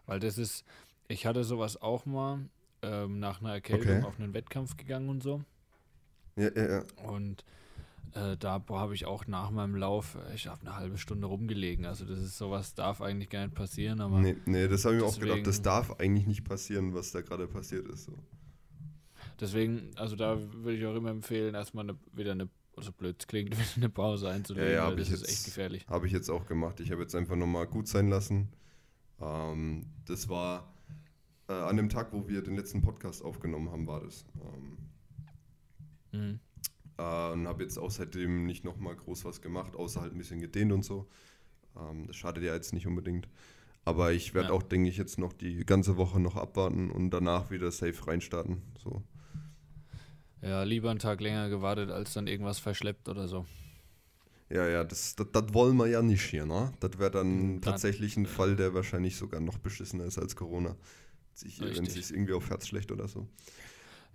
[0.05, 0.63] Weil das ist,
[1.07, 2.49] ich hatte sowas auch mal,
[2.83, 4.05] ähm, nach einer Erkältung okay.
[4.05, 5.43] auf einen Wettkampf gegangen und so.
[6.35, 6.83] Ja, ja, ja.
[7.03, 7.43] Und
[8.13, 11.85] äh, da habe ich auch nach meinem Lauf, ich habe eine halbe Stunde rumgelegen.
[11.85, 14.01] Also das ist sowas, darf eigentlich gar nicht passieren.
[14.01, 17.11] Aber nee, nee das habe ich mir auch gedacht, das darf eigentlich nicht passieren, was
[17.11, 18.05] da gerade passiert ist.
[18.05, 18.13] So.
[19.39, 23.55] Deswegen, also da würde ich auch immer empfehlen, erstmal eine, wieder eine, also blöd klingt,
[23.75, 24.69] eine Pause einzulegen.
[24.69, 25.85] Ja, ja das ist jetzt, echt gefährlich.
[25.87, 26.79] Habe ich jetzt auch gemacht.
[26.79, 28.49] Ich habe jetzt einfach nochmal gut sein lassen.
[29.21, 30.73] Ähm, das war
[31.47, 34.25] äh, an dem Tag, wo wir den letzten Podcast aufgenommen haben, war das.
[36.11, 36.39] Ähm, mhm.
[36.97, 40.39] äh, und habe jetzt auch seitdem nicht nochmal groß was gemacht, außer halt ein bisschen
[40.39, 41.07] gedehnt und so.
[41.77, 43.27] Ähm, das schadet ja jetzt nicht unbedingt.
[43.85, 44.53] Aber ich werde ja.
[44.53, 48.61] auch, denke ich, jetzt noch die ganze Woche noch abwarten und danach wieder safe reinstarten.
[48.81, 49.03] So.
[50.43, 53.45] Ja, lieber einen Tag länger gewartet, als dann irgendwas verschleppt oder so.
[54.49, 56.73] Ja, ja, das, das, das wollen wir ja nicht hier, ne?
[56.79, 60.75] Das wäre dann tatsächlich ein Fall, der wahrscheinlich sogar noch beschissener ist als Corona
[61.33, 63.27] sich, wenn es sich irgendwie auf Herz schlecht oder so.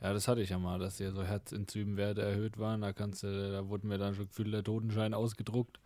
[0.01, 2.83] Ja, das hatte ich ja mal, dass hier so Herzenzymenwerte erhöht waren.
[2.83, 5.81] Da kannst du, da wurde mir dann schon gefühlt der Totenschein ausgedruckt.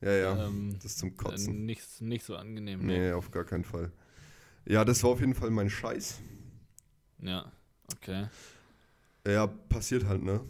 [0.00, 1.64] Ja, ja, ähm, das ist zum Kotzen.
[1.64, 2.84] Nicht, nicht so angenehm.
[2.84, 3.92] Nee, nee, auf gar keinen Fall.
[4.66, 6.20] Ja, das war auf jeden Fall mein Scheiß.
[7.20, 7.52] Ja,
[7.92, 8.26] okay.
[9.26, 10.40] Ja, passiert halt, ne?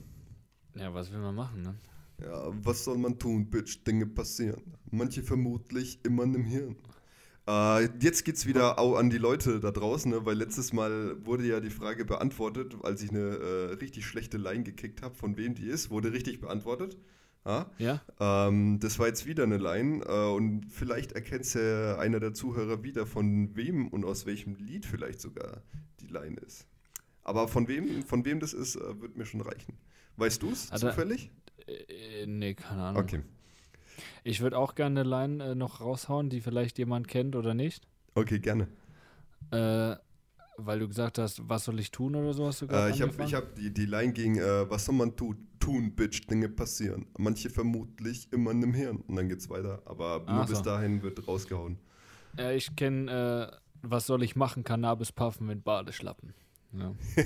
[0.74, 1.74] Ja, was will man machen, ne?
[2.20, 3.84] Ja, was soll man tun, Bitch?
[3.86, 4.62] Dinge passieren.
[4.90, 6.76] Manche vermutlich immer im Hirn.
[7.48, 10.26] Äh, jetzt geht's wieder auch an die Leute da draußen, ne?
[10.26, 14.64] weil letztes Mal wurde ja die Frage beantwortet, als ich eine äh, richtig schlechte Line
[14.64, 16.96] gekickt habe, von wem die ist, wurde richtig beantwortet.
[17.44, 17.70] Ja.
[17.78, 18.00] ja.
[18.18, 22.82] Ähm, das war jetzt wieder eine Line äh, und vielleicht erkennt ja einer der Zuhörer
[22.82, 25.62] wieder, von wem und aus welchem Lied vielleicht sogar
[26.00, 26.66] die Line ist.
[27.26, 29.76] Aber von wem, von wem das ist, äh, wird mir schon reichen.
[30.16, 31.30] Weißt du es also, zufällig?
[31.66, 33.02] Äh, nee, keine Ahnung.
[33.02, 33.22] Okay.
[34.22, 37.88] Ich würde auch gerne eine Line äh, noch raushauen, die vielleicht jemand kennt oder nicht.
[38.14, 38.68] Okay, gerne.
[39.50, 39.96] Äh,
[40.56, 43.02] weil du gesagt hast, was soll ich tun oder so hast du gerade äh, Ich
[43.02, 47.06] habe hab die, die Line ging, äh, was soll man tu, tun, Bitch, Dinge passieren.
[47.18, 48.98] Manche vermutlich immer in dem Hirn.
[48.98, 49.82] Und dann geht's weiter.
[49.84, 50.64] Aber nur Ach bis so.
[50.64, 51.80] dahin wird rausgehauen.
[52.38, 56.32] Ja, ich kenne, äh, was soll ich machen, Cannabis puffen mit Badeschlappen.
[56.78, 56.94] Ja.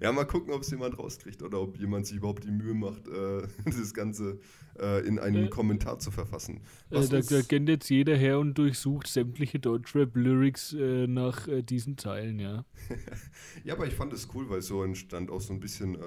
[0.00, 3.08] Ja, mal gucken, ob es jemand rauskriegt oder ob jemand sich überhaupt die Mühe macht,
[3.08, 4.38] äh, das Ganze
[4.78, 6.60] äh, in einen äh, Kommentar zu verfassen.
[6.90, 11.98] Äh, da, da kennt jetzt jeder her und durchsucht sämtliche Deutschrap-Lyrics äh, nach äh, diesen
[11.98, 12.64] Zeilen, ja.
[13.64, 15.98] ja, aber ich fand es cool, weil so entstand auch so ein bisschen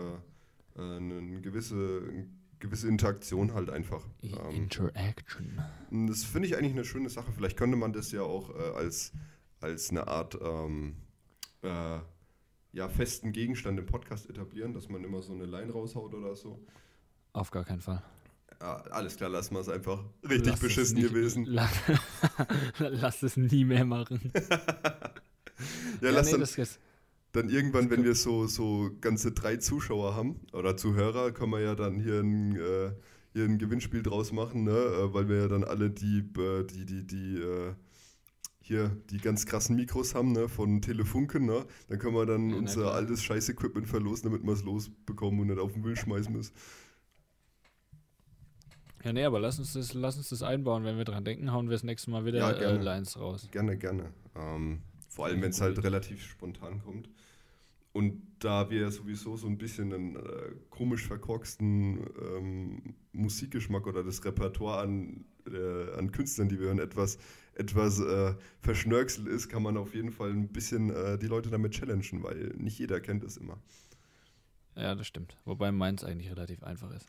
[0.75, 2.01] eine gewisse
[2.59, 4.07] gewisse Interaktion halt einfach.
[4.23, 5.61] Ähm, Interaction.
[6.07, 7.31] Das finde ich eigentlich eine schöne Sache.
[7.31, 9.11] Vielleicht könnte man das ja auch äh, als,
[9.59, 10.95] als eine Art ähm,
[11.63, 11.99] äh,
[12.73, 16.59] ja, festen Gegenstand im Podcast etablieren, dass man immer so eine Line raushaut oder so?
[17.33, 18.03] Auf gar keinen Fall.
[18.59, 20.03] Ja, alles klar, lassen wir es einfach.
[20.23, 21.45] Richtig lass beschissen nicht, gewesen.
[21.45, 21.69] La
[22.77, 24.31] lass es nie mehr machen.
[24.35, 24.41] ja,
[26.01, 26.67] ja, lass nee, dann,
[27.33, 31.75] dann irgendwann, wenn wir so, so ganze drei Zuschauer haben oder Zuhörer, können wir ja
[31.75, 32.91] dann hier ein, äh,
[33.33, 34.71] hier ein Gewinnspiel draus machen, ne?
[34.71, 37.73] Äh, weil wir ja dann alle die, äh, die, die, die, äh,
[38.65, 42.55] hier die ganz krassen Mikros haben, ne, von Telefunken, ne, dann können wir dann ja,
[42.55, 46.53] unser altes Scheiß-Equipment verlosen, damit wir es losbekommen und nicht auf den Müll schmeißen müssen.
[49.03, 50.85] Ja, nee, aber lass uns das, lass uns das einbauen.
[50.85, 52.81] Wenn wir dran denken, hauen wir das nächste Mal wieder Ja, äh.
[52.81, 53.49] Lines raus.
[53.51, 54.13] Gerne, gerne.
[54.33, 57.09] Ähm, vor allem, Ja, wenn es halt relativ spontan kommt.
[57.91, 60.19] Und da wir sowieso so ein bisschen einen äh,
[60.69, 67.19] komisch verkorksten ähm, Musikgeschmack oder das Repertoire an, äh, an Künstlern, die wir hören, etwas,
[67.55, 71.73] etwas äh, verschnörkelt ist, kann man auf jeden Fall ein bisschen äh, die Leute damit
[71.73, 73.57] challengen, weil nicht jeder kennt es immer.
[74.75, 75.37] Ja, das stimmt.
[75.45, 77.07] Wobei meins eigentlich relativ einfach ist.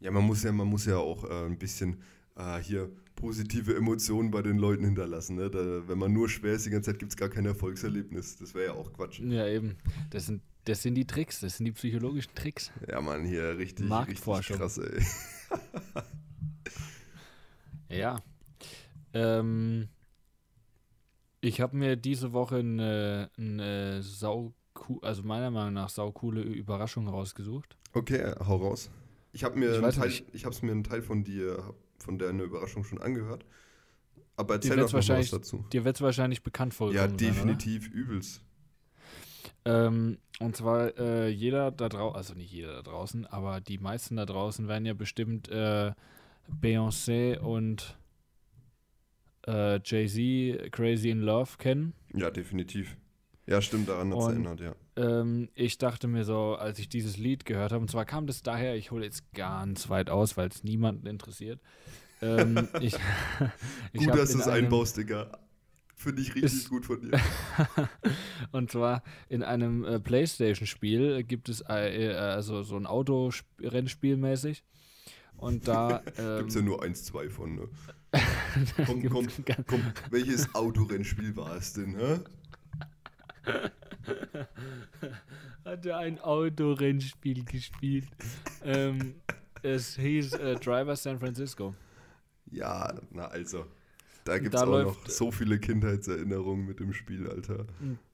[0.00, 2.00] Ja, man muss ja, man muss ja auch äh, ein bisschen
[2.36, 5.36] äh, hier positive Emotionen bei den Leuten hinterlassen.
[5.36, 5.50] Ne?
[5.50, 8.36] Da, wenn man nur schwer ist die ganze Zeit, gibt es gar kein Erfolgserlebnis.
[8.36, 9.20] Das wäre ja auch Quatsch.
[9.20, 9.76] Ja, eben.
[10.10, 12.70] Das sind, das sind die Tricks, das sind die psychologischen Tricks.
[12.88, 14.56] Ja, Mann, hier richtig, richtig Marktforschung.
[14.56, 15.02] krass, ey.
[17.88, 18.22] Ja.
[19.14, 19.88] Ähm,
[21.40, 24.54] ich habe mir diese Woche eine, eine sau
[25.02, 27.76] also meiner Meinung nach saucoole Überraschung rausgesucht.
[27.92, 28.90] Okay, hau raus.
[29.32, 32.84] Ich habe mir, Ich Teil, ich hab's mir einen Teil von dir, von deiner Überraschung
[32.84, 33.44] schon angehört.
[34.36, 35.64] Aber erzähl doch noch was dazu.
[35.72, 37.34] Dir wird es wahrscheinlich bekannt Ja, vorgekommen sein, oder?
[37.34, 38.42] definitiv übelst.
[39.64, 44.16] Ähm, und zwar äh, jeder da draußen, also nicht jeder da draußen, aber die meisten
[44.16, 45.92] da draußen werden ja bestimmt äh,
[46.60, 47.96] Beyoncé und
[49.46, 51.94] äh, Jay-Z Crazy in Love kennen.
[52.14, 52.96] Ja, definitiv.
[53.46, 54.74] Ja, stimmt, daran hat es erinnert, ja.
[54.94, 58.42] Ähm, ich dachte mir so, als ich dieses Lied gehört habe, und zwar kam das
[58.42, 61.60] daher, ich hole jetzt ganz weit aus, weil es niemanden interessiert.
[62.20, 62.94] Ähm, ich,
[63.92, 65.38] ich Gut, dass du es einbaust, Digga.
[66.02, 67.12] Finde ich richtig gut von dir.
[68.52, 74.64] Und zwar in einem äh, Playstation-Spiel gibt es äh, äh, also so ein Autorennspiel mäßig.
[75.36, 77.68] Und da ähm, Gibt es ja nur eins, zwei von, ne?
[78.86, 79.26] Komm, komm,
[79.66, 79.80] komm.
[80.10, 82.20] Welches Autorennspiel war es denn, hä?
[85.64, 88.08] hat er ein Autorennspiel gespielt.
[88.64, 89.14] ähm,
[89.62, 91.74] es hieß äh, Driver San Francisco.
[92.50, 93.64] Ja, na also.
[94.24, 97.66] Da gibt es auch läuft- noch so viele Kindheitserinnerungen mit dem Spiel, Alter.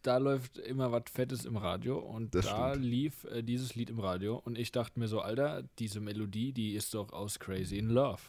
[0.02, 2.86] Da läuft immer was Fettes im Radio und Das da stimmt.
[2.86, 6.72] lief äh, dieses Lied im Radio und ich dachte mir so, Alter, diese Melodie, die
[6.74, 8.22] ist doch aus Crazy in Love.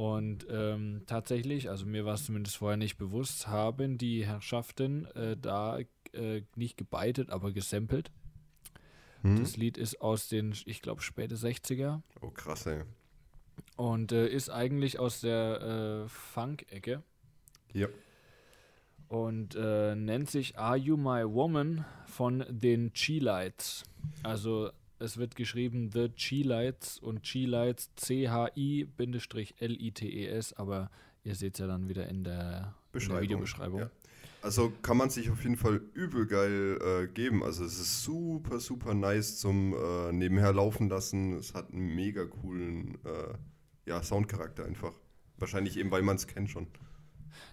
[0.00, 5.36] Und ähm, tatsächlich, also mir war es zumindest vorher nicht bewusst, haben die Herrschaften äh,
[5.36, 5.78] da
[6.12, 8.10] äh, nicht gebeitet, aber gesampelt.
[9.20, 9.38] Hm?
[9.38, 12.84] Das Lied ist aus den, ich glaube, späte 60er Oh, krass, ey.
[13.76, 17.02] und äh, ist eigentlich aus der äh, Funk-Ecke.
[17.74, 17.88] Ja.
[19.08, 23.84] und äh, nennt sich Are You My Woman von den Cheelites.
[24.22, 28.92] Also es wird geschrieben The Cheelites und Cheelites C-H-I-L-I-T-E-S,
[30.54, 30.90] aber
[31.24, 33.80] ihr seht es ja dann wieder in der, in der Beschreibung, Videobeschreibung.
[33.80, 33.90] ja.
[34.42, 37.42] Also kann man sich auf jeden Fall übel geil äh, geben.
[37.42, 41.34] Also es ist super, super nice zum äh, nebenher laufen lassen.
[41.34, 43.34] Es hat einen mega coolen äh,
[43.84, 44.94] ja, Soundcharakter einfach.
[45.36, 46.68] Wahrscheinlich eben, weil man es kennt schon.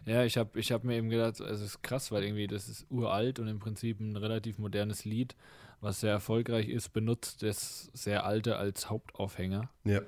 [0.05, 2.85] Ja, ich habe ich hab mir eben gedacht, es ist krass, weil irgendwie das ist
[2.89, 5.35] uralt und im Prinzip ein relativ modernes Lied,
[5.81, 9.69] was sehr erfolgreich ist, benutzt das sehr alte als Hauptaufhänger.
[9.83, 10.01] Ja.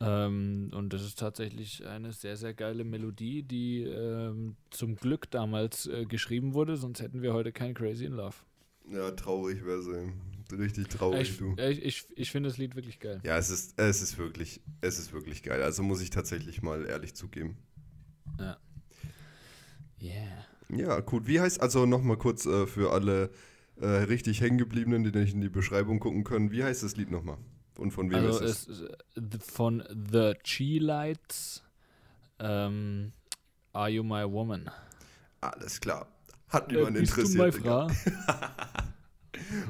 [0.00, 5.86] Ähm, und das ist tatsächlich eine sehr, sehr geile Melodie, die ähm, zum Glück damals
[5.86, 8.36] äh, geschrieben wurde, sonst hätten wir heute kein Crazy in Love.
[8.90, 10.12] Ja, traurig wäre sie.
[10.56, 11.54] Richtig traurig, ich du.
[11.56, 13.20] ich, ich, ich finde das Lied wirklich geil.
[13.24, 15.62] Ja, es ist, es ist wirklich, es ist wirklich geil.
[15.62, 17.56] Also muss ich tatsächlich mal ehrlich zugeben.
[18.38, 18.56] Ja.
[20.02, 20.46] Yeah.
[20.70, 21.26] Ja, gut.
[21.26, 23.30] Wie heißt, also nochmal kurz äh, für alle
[23.80, 27.38] äh, richtig hängengebliebenen, die nicht in die Beschreibung gucken können, wie heißt das Lied nochmal?
[27.78, 28.80] Und von wem Also ist es?
[28.80, 31.62] es ist äh, von The Cheelites
[32.38, 33.12] ähm,
[33.72, 34.70] Are You My Woman?
[35.40, 36.06] Alles klar.
[36.48, 37.54] Hat niemand Äh, bist du interessiert.
[37.56, 37.88] Frau?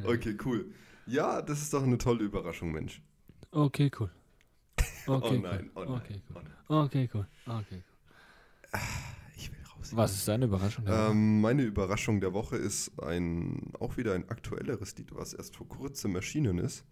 [0.04, 0.72] Okay, cool.
[1.06, 3.00] Ja, das ist doch eine tolle Überraschung, Mensch.
[3.52, 4.10] Okay, cool.
[5.06, 5.86] Okay, oh nein, oh cool.
[5.86, 5.96] nein.
[6.00, 6.42] Okay, oh cool.
[6.42, 6.52] nein.
[6.84, 7.26] Okay, cool.
[7.46, 7.86] Okay, cool.
[8.72, 8.99] Ich will
[9.80, 9.96] raus.
[9.96, 10.84] Was ist deine Überraschung?
[10.84, 11.10] der Woche?
[11.10, 15.68] Ähm, meine Überraschung der Woche ist ein auch wieder ein aktuelleres Lied, was erst vor
[15.68, 16.84] kurzem erschienen ist.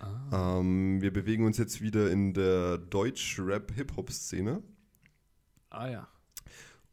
[0.00, 0.60] Ah.
[0.60, 4.62] Ähm, wir bewegen uns jetzt wieder in der Deutsch-Rap-Hip-Hop-Szene.
[5.70, 6.08] ah ja.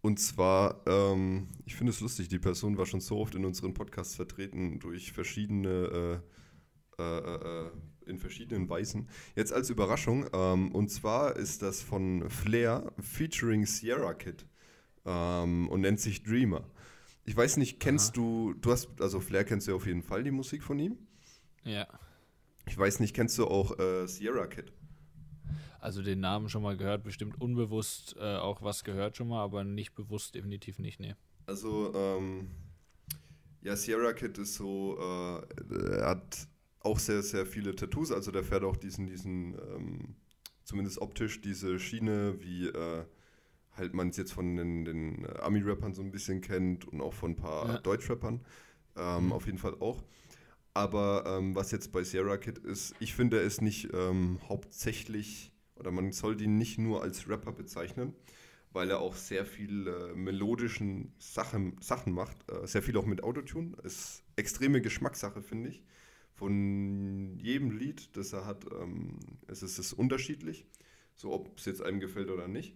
[0.01, 3.73] Und zwar, ähm, ich finde es lustig, die Person war schon so oft in unseren
[3.73, 6.21] Podcasts vertreten durch verschiedene,
[6.97, 7.71] äh, äh, äh,
[8.05, 9.09] in verschiedenen Weisen.
[9.35, 14.45] Jetzt als Überraschung, ähm, und zwar ist das von Flair featuring Sierra Kid
[15.07, 16.69] ähm, und nennt sich Dreamer.
[17.23, 18.15] Ich weiß nicht, kennst Aha.
[18.15, 20.97] du, du hast, also Flair kennst du ja auf jeden Fall die Musik von ihm.
[21.63, 21.87] Ja.
[22.67, 24.71] Ich weiß nicht, kennst du auch äh, Sierra Kid?
[25.79, 29.63] Also den Namen schon mal gehört, bestimmt unbewusst äh, auch was gehört schon mal, aber
[29.63, 31.15] nicht bewusst definitiv nicht, nee.
[31.45, 32.49] Also, ähm,
[33.61, 36.47] ja, Sierra Kid ist so, äh, er hat
[36.79, 40.15] auch sehr, sehr viele Tattoos, also der fährt auch diesen, diesen ähm,
[40.63, 43.05] zumindest optisch diese Schiene, wie äh,
[43.77, 47.31] halt man es jetzt von den, den Ami-Rappern so ein bisschen kennt und auch von
[47.31, 47.77] ein paar Ja.
[47.79, 48.41] Deutsch-Rappern.
[48.97, 49.31] Ähm, Mhm.
[49.31, 50.03] Auf jeden Fall auch.
[50.73, 55.51] Aber ähm, was jetzt bei Sierra Kid ist, ich finde, er ist nicht ähm, hauptsächlich,
[55.75, 58.13] oder man soll ihn nicht nur als Rapper bezeichnen,
[58.71, 62.37] weil er auch sehr viel äh, melodischen Sachen, Sachen macht.
[62.51, 63.75] Äh, sehr viel auch mit Autotune.
[63.83, 65.83] Ist extreme Geschmackssache, finde ich.
[66.33, 70.67] Von jedem Lied, das er hat, ähm, es ist es unterschiedlich.
[71.15, 72.75] So, ob es jetzt einem gefällt oder nicht.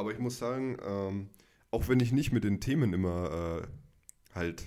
[0.00, 1.28] Aber ich muss sagen, ähm,
[1.70, 4.64] auch wenn ich nicht mit den Themen immer äh, halt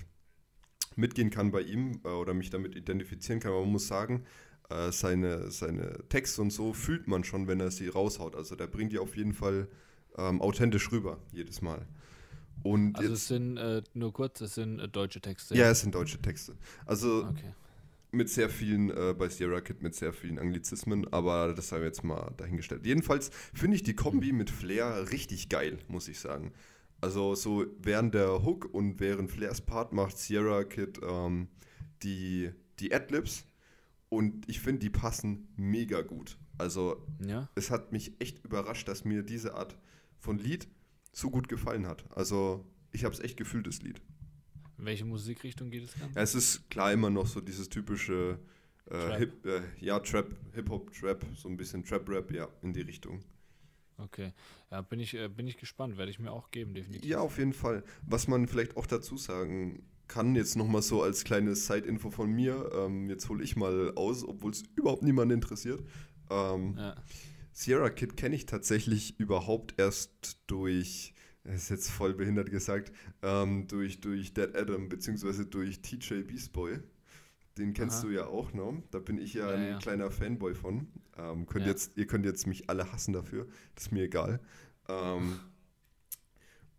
[0.94, 4.24] mitgehen kann bei ihm äh, oder mich damit identifizieren kann, aber man muss sagen,
[4.70, 8.36] äh, seine, seine Texte und so fühlt man schon, wenn er sie raushaut.
[8.36, 9.66] Also der bringt die auf jeden Fall
[10.16, 11.84] ähm, authentisch rüber, jedes Mal.
[12.62, 15.56] Und Also jetzt, es sind, äh, nur kurz, es sind äh, deutsche Texte.
[15.56, 16.54] ja, es sind deutsche Texte.
[16.86, 17.52] Also Okay.
[18.14, 21.86] Mit sehr vielen, äh, bei Sierra Kid mit sehr vielen Anglizismen, aber das haben wir
[21.86, 22.86] jetzt mal dahingestellt.
[22.86, 26.52] Jedenfalls finde ich die Kombi mit Flair richtig geil, muss ich sagen.
[27.00, 31.48] Also so während der Hook und während Flairs Part macht Sierra Kid ähm,
[32.02, 32.50] die,
[32.80, 33.44] die Adlibs
[34.08, 36.38] und ich finde, die passen mega gut.
[36.56, 37.48] Also Ja.
[37.56, 39.76] es hat mich echt überrascht, dass mir diese Art
[40.18, 40.68] von Lied
[41.12, 42.04] so gut gefallen hat.
[42.16, 44.00] Also ich habe es echt gefühlt, das Lied.
[44.84, 46.14] Welche Musikrichtung geht es Ganze?
[46.16, 48.38] Ja, es ist klar immer noch so dieses typische
[48.86, 49.18] äh, Trap.
[49.18, 53.20] Hip, äh, ja, Trap, Hip-Hop, Trap, so ein bisschen Trap-Rap, ja, in die Richtung.
[53.96, 54.32] Okay.
[54.70, 55.96] Ja, bin ich, äh, bin ich gespannt.
[55.96, 57.08] Werde ich mir auch geben, definitiv.
[57.08, 57.84] Ja, auf jeden Fall.
[58.02, 62.70] Was man vielleicht auch dazu sagen kann, jetzt nochmal so als kleines Side-Info von mir,
[62.74, 65.82] ähm, jetzt hole ich mal aus, obwohl es überhaupt niemanden interessiert.
[66.30, 66.94] Ähm, Ja.
[67.52, 71.14] Sierra Kid kenne ich tatsächlich überhaupt erst durch,
[71.44, 76.52] das ist jetzt voll behindert gesagt, ähm, durch, durch Dead Adam, beziehungsweise durch TJ Beast
[76.52, 76.78] Boy.
[77.58, 78.06] Den kennst Aha.
[78.06, 78.82] du ja auch, ne?
[78.90, 79.78] Da bin ich ja, Ja, ein ja.
[79.78, 80.88] kleiner Fanboy von.
[81.16, 81.70] Ähm, könnt Ja.
[81.70, 84.40] jetzt, ihr könnt jetzt mich alle hassen dafür, das ist mir egal.
[84.88, 85.38] Ähm,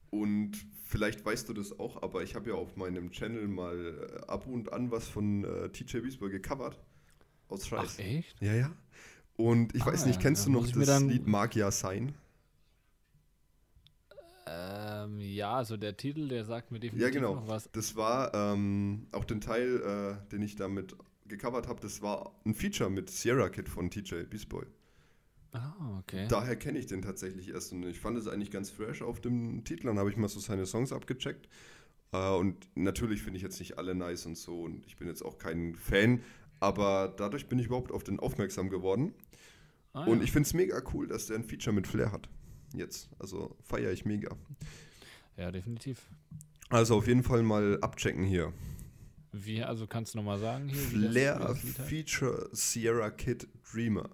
[0.09, 0.51] und
[0.83, 4.47] vielleicht weißt du das auch, aber ich habe ja auf meinem Channel mal äh, ab
[4.47, 6.79] und an was von äh, TJ Beast Boy gecovert.
[7.47, 7.97] Aus Scheiß.
[7.97, 8.41] Ach, echt?
[8.41, 8.71] Ja, ja.
[9.37, 11.69] Und ich Ah, weiß nicht, ja, kennst da du noch das dann- Lied Mag ja
[11.71, 12.15] sein?
[14.47, 17.35] Ähm, ja, also der Titel, der sagt mir definitiv Ja, genau.
[17.35, 17.69] noch was.
[17.71, 19.81] Das war ähm, auch den Teil,
[20.21, 20.95] äh, den ich damit
[21.27, 24.65] gecovert habe, das war ein Feature mit Sierra Kid von TJ Beast Boy.
[25.53, 26.27] Ah, okay.
[26.29, 29.63] Daher kenne ich den tatsächlich erst und ich fand es eigentlich ganz fresh auf dem
[29.63, 29.87] Titel.
[29.87, 31.47] Dann habe ich mal so seine Songs abgecheckt.
[32.11, 35.23] Äh, und natürlich finde ich jetzt nicht alle nice und so und ich bin jetzt
[35.23, 36.21] auch kein Fan,
[36.59, 39.13] aber dadurch bin ich überhaupt auf den aufmerksam geworden.
[39.93, 40.23] Ah, Und ja.
[40.25, 42.29] ich finde es mega cool, dass der ein Feature mit Flair hat.
[42.77, 43.09] Jetzt.
[43.19, 44.35] Also feiere ich mega.
[45.37, 46.09] ja, definitiv.
[46.69, 48.53] Also auf jeden Fall mal abchecken hier.
[49.31, 50.79] Wie, also kannst du nochmal sagen hier?
[50.79, 51.55] Flair?
[51.55, 54.09] Feature Sierra Kid Dreamer.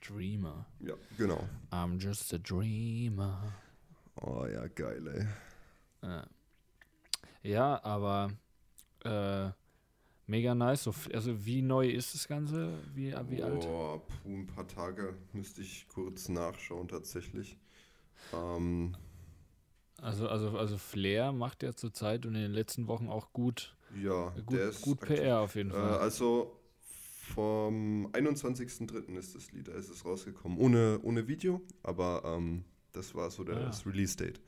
[0.00, 0.66] Dreamer.
[0.80, 1.48] Ja, genau.
[1.72, 3.52] I'm just a dreamer.
[4.20, 6.08] Oh ja, geil, ey.
[6.08, 6.26] Ja,
[7.42, 8.30] ja aber
[9.04, 9.50] äh,
[10.26, 10.84] mega nice.
[10.84, 12.78] So, also wie neu ist das Ganze?
[12.94, 13.64] Wie, wie alt?
[13.66, 17.56] Oh, ein paar Tage müsste ich kurz nachschauen tatsächlich.
[18.32, 18.96] Ähm,
[20.00, 24.30] Also, also, also Flair macht ja zurzeit und in den letzten Wochen auch gut, ja,
[24.44, 25.00] gut, der ist gut.
[25.00, 25.98] PR auf jeden Äh, Fall.
[25.98, 26.52] also
[27.34, 29.16] vom 21.03.
[29.16, 30.58] ist das Lied, da ist es rausgekommen.
[30.58, 33.64] Ohne, ohne Video, aber ähm, das war so der, Ah.
[33.66, 34.40] das Release-Date.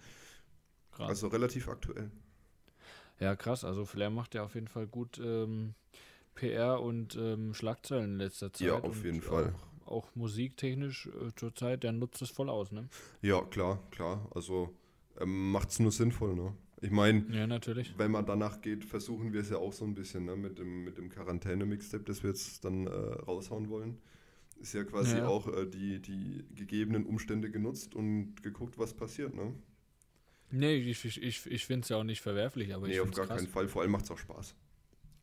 [0.99, 2.11] Also relativ aktuell.
[3.21, 3.65] Ja, krass.
[3.65, 5.75] Also Flair macht ja auf jeden Fall gut ähm,
[6.35, 8.67] PR und ähm, Schlagzeilen in letzter Zeit.
[8.69, 9.55] Ja, auf jeden Fall.
[9.85, 12.89] Auch, auch musiktechnisch äh, zurzeit, der nutzt es voll aus, ne?
[13.23, 14.29] Ja, klar, klar.
[14.35, 14.75] Also
[15.21, 16.55] ähm, macht es nur sinnvoll, ne?
[16.81, 17.49] Ich meine, Ja,
[17.97, 20.37] wenn man danach geht, versuchen wir es ja auch so ein bisschen, ne?
[20.37, 23.99] Mit dem, mit dem Quarantäne-Mixtape, das wir jetzt dann äh, raushauen wollen.
[24.61, 25.27] Ist ja quasi Ja.
[25.27, 29.55] auch äh, die, die gegebenen Umstände genutzt und geguckt, was passiert, ne?
[30.51, 33.27] Nee, ich, ich, ich, finde es ja auch nicht verwerflich, aber nee, ich auf gar
[33.27, 33.39] krass.
[33.39, 33.69] keinen Fall.
[33.69, 34.55] Vor allem macht es auch Spaß.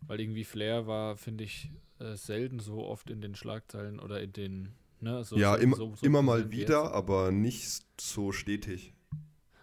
[0.02, 4.34] Weil irgendwie Flair war, finde ich, äh, selten so oft in den Schlagzeilen oder in
[4.34, 6.94] den, ne, so ja, immer, so, immer mal wieder, jetzt.
[6.94, 8.94] aber nicht so stetig.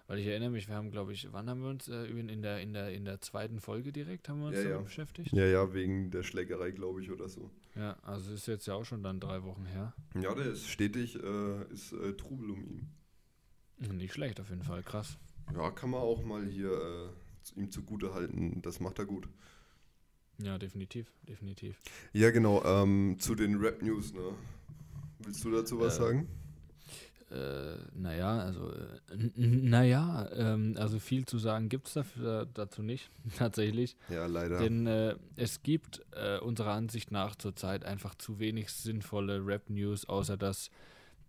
[0.08, 2.42] Weil ich erinnere mich, wir haben, glaube ich, wann haben wir uns äh, in, in,
[2.42, 4.82] der, in, der, in der zweiten Folge direkt haben wir uns Ja, damit ja.
[4.82, 5.32] beschäftigt?
[5.32, 7.50] Ja, ja, wegen der Schlägerei, glaube ich, oder so.
[7.76, 9.94] Ja, also ist jetzt ja auch schon dann drei Wochen her.
[10.20, 12.90] Ja, der ist stetig, äh, ist äh, Trubel um ihn.
[13.78, 15.18] Nicht schlecht auf jeden Fall, krass.
[15.54, 18.62] Ja, kann man auch mal hier äh, ihm zugute halten.
[18.62, 19.28] Das macht er gut.
[20.38, 21.76] Ja, definitiv, definitiv.
[22.12, 22.64] Ja, genau.
[22.64, 24.34] Ähm, zu den Rap-News, ne?
[25.20, 26.28] Willst du dazu was Äh, sagen?
[27.30, 33.10] Äh, naja, also, äh, naja, ähm, also viel zu sagen gibt es dafür, dazu nicht,
[33.38, 33.96] tatsächlich.
[34.10, 34.58] Ja, leider.
[34.58, 40.36] Denn äh, es gibt äh, unserer Ansicht nach zurzeit einfach zu wenig sinnvolle Rap-News, außer
[40.36, 40.70] dass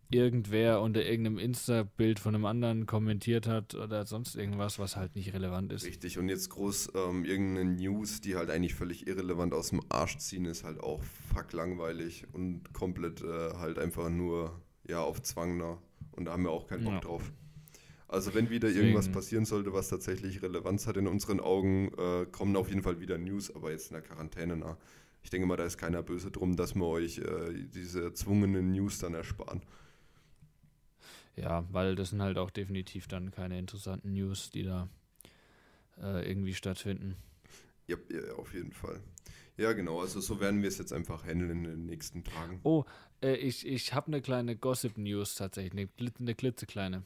[0.09, 5.33] irgendwer unter irgendeinem Insta-Bild von einem anderen kommentiert hat oder sonst irgendwas, was halt nicht
[5.33, 5.85] relevant ist.
[5.85, 10.17] Richtig, und jetzt groß ähm, irgendeine News, die halt eigentlich völlig irrelevant aus dem Arsch
[10.19, 11.01] ziehen, ist halt auch
[11.33, 15.77] fuck langweilig und komplett äh, halt einfach nur ja auf Zwang nah.
[16.11, 16.99] Und da haben wir auch keinen Bock Ja.
[16.99, 17.31] drauf.
[18.07, 22.27] Also wenn wieder Deswegen- irgendwas passieren sollte, was tatsächlich Relevanz hat in unseren Augen, äh,
[22.31, 24.77] kommen auf jeden Fall wieder News, aber jetzt in der Quarantäne nah.
[25.23, 28.99] Ich denke mal, da ist keiner böse drum, dass wir euch äh, diese erzwungenen News
[28.99, 29.61] dann ersparen.
[31.36, 34.88] Ja, weil das sind halt auch definitiv dann keine interessanten News, die da
[36.01, 37.15] äh, irgendwie stattfinden.
[37.88, 39.01] Ja, ja, auf jeden Fall.
[39.57, 42.59] Ja, genau, also so werden wir es jetzt einfach handeln in den nächsten Tagen.
[42.63, 42.86] Oh,
[43.21, 47.03] äh, ich, ich habe eine kleine Gossip-News tatsächlich, eine, eine klitzekleine.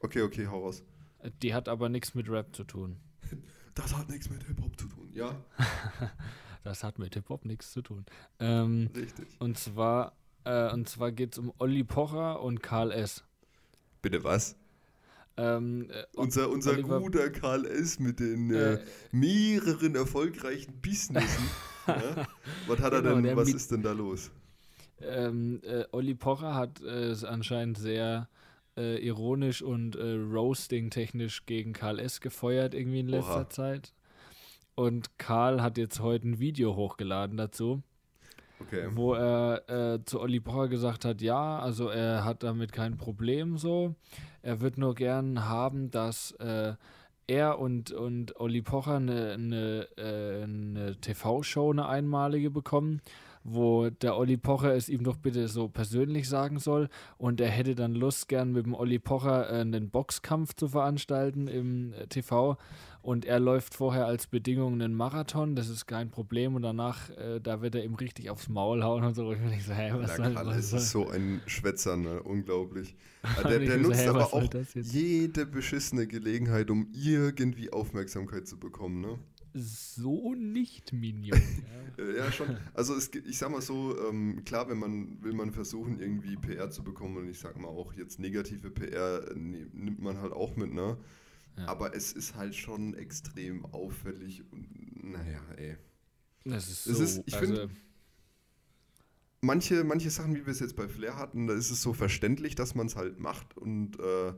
[0.00, 0.82] Okay, okay, hau raus.
[1.20, 2.96] Äh, Die hat aber nichts mit Rap zu tun.
[3.76, 5.08] Das hat nichts mit Hip-Hop zu tun.
[5.14, 5.42] Ja,
[6.64, 8.04] Das hat mit Hip-Hop nichts zu tun.
[8.40, 9.28] Ähm, richtig.
[9.38, 10.12] und zwar,
[10.44, 13.24] äh, und zwar geht es um Olli Pocher und Karl S.
[14.02, 14.56] Bitte was?
[15.36, 17.98] Ähm, äh, Unser, unser Oliver- guter Karl S.
[17.98, 18.78] mit den äh, äh,
[19.12, 21.48] mehreren erfolgreichen Businessen.
[21.86, 22.26] ja?
[22.66, 24.30] Was hat er Genau, denn, was ist denn da los?
[25.02, 28.28] ähm, äh, Olli Pocher hat äh, es anscheinend sehr
[28.76, 32.20] äh, ironisch und äh, roasting-technisch gegen Karl S.
[32.20, 33.48] gefeuert irgendwie in letzter Oha.
[33.50, 33.94] Zeit.
[34.74, 37.82] Und Karl hat jetzt heute ein Video hochgeladen dazu,
[38.62, 38.88] Okay.
[38.94, 43.56] wo er äh, zu Olli Pocher gesagt hat, ja, also er hat damit kein Problem
[43.56, 43.94] so.
[44.42, 46.74] Er wird nur gern haben, dass äh,
[47.26, 53.00] er und, und Olli Pocher eine, eine, äh, eine TV-Show, eine einmalige bekommen,
[53.42, 57.74] wo der Olli Pocher es ihm doch bitte so persönlich sagen soll und er hätte
[57.74, 62.58] dann Lust, gern mit dem Olli Pocher äh, einen Boxkampf zu veranstalten im äh, TV
[63.02, 67.40] und er läuft vorher als Bedingung einen Marathon, das ist kein Problem und danach, äh,
[67.40, 69.32] da wird er ihm richtig aufs Maul hauen und so.
[69.32, 70.70] Ich bin so, hä, was soll, Karl was S.
[70.70, 72.22] soll, ist so ein Schwätzer, ne?
[72.22, 72.94] unglaublich.
[73.44, 77.70] Der, der so, nutzt hä, aber was soll auch das jede beschissene Gelegenheit, um irgendwie
[77.70, 79.02] Aufmerksamkeit zu bekommen.
[79.02, 79.18] Ne?
[79.54, 81.38] So nicht, Minion.
[81.38, 82.04] ja.
[82.16, 82.56] Ja, schon.
[82.72, 86.70] Also es, ich sag mal so, ähm, klar, wenn man will man versuchen, irgendwie PR
[86.70, 90.56] zu bekommen und ich sag mal auch jetzt negative PR ne- nimmt man halt auch
[90.56, 90.96] mit, ne?
[91.58, 91.66] Ja.
[91.66, 94.68] Aber es ist halt schon extrem auffällig und
[95.12, 95.76] naja, ey.
[96.44, 97.70] Das ist Es so, ist- ich also, find-
[99.42, 102.54] Manche, manche Sachen, wie wir es jetzt bei Flair hatten, da ist es so verständlich,
[102.54, 104.34] dass man es halt macht und äh,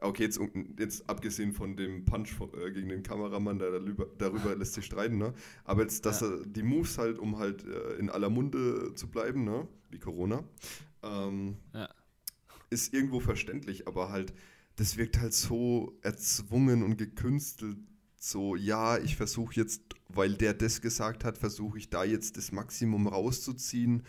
[0.00, 0.40] okay, jetzt,
[0.78, 5.18] jetzt abgesehen von dem Punch äh, gegen den Kameramann, der darüber, darüber lässt sich streiten,
[5.18, 5.34] ne?
[5.64, 6.28] Aber jetzt, dass Ja.
[6.30, 9.66] er die Moves halt, um halt äh, in aller Munde zu bleiben, ne?
[9.90, 10.44] Wie Corona,
[11.02, 11.88] ähm, Ja.
[12.70, 14.32] ist irgendwo verständlich, aber halt,
[14.76, 17.78] das wirkt halt so erzwungen und gekünstelt.
[18.20, 22.52] So, ja, ich versuche jetzt, weil der das gesagt hat, versuche ich da jetzt das
[22.52, 24.02] Maximum rauszuziehen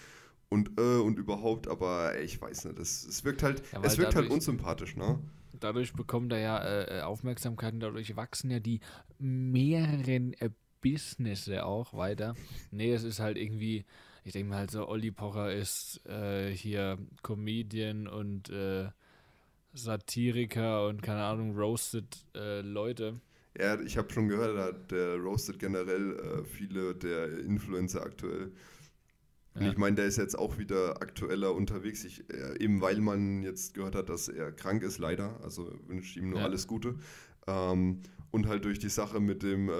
[0.49, 3.97] und äh, und überhaupt, aber ey, ich weiß nicht, es, es wirkt halt, Ja, es
[3.99, 5.19] wirkt halt unsympathisch, ne?
[5.59, 8.79] Dadurch bekommt er ja äh, äh, Aufmerksamkeit und dadurch wachsen ja die
[9.17, 10.49] mehreren äh,
[10.81, 12.35] Businesse auch weiter.
[12.71, 13.85] Nee, es ist halt irgendwie,
[14.23, 18.89] ich denke mal halt so, Olli Pocher ist äh, hier Comedian und äh,
[19.73, 23.19] Satiriker und keine Ahnung, roasted äh, Leute.
[23.57, 28.51] Ja, ich habe schon gehört, der, roastet generell viele der Influencer aktuell.
[29.59, 29.71] Und Ja.
[29.71, 33.73] ich meine, der ist jetzt auch wieder aktueller unterwegs, ich, äh, eben weil man jetzt
[33.73, 35.39] gehört hat, dass er krank ist, leider.
[35.43, 36.45] Also wünsche ich ihm nur Ja.
[36.45, 36.95] alles Gute.
[37.47, 38.01] Ähm,
[38.31, 39.73] und halt durch die Sache mit dem äh,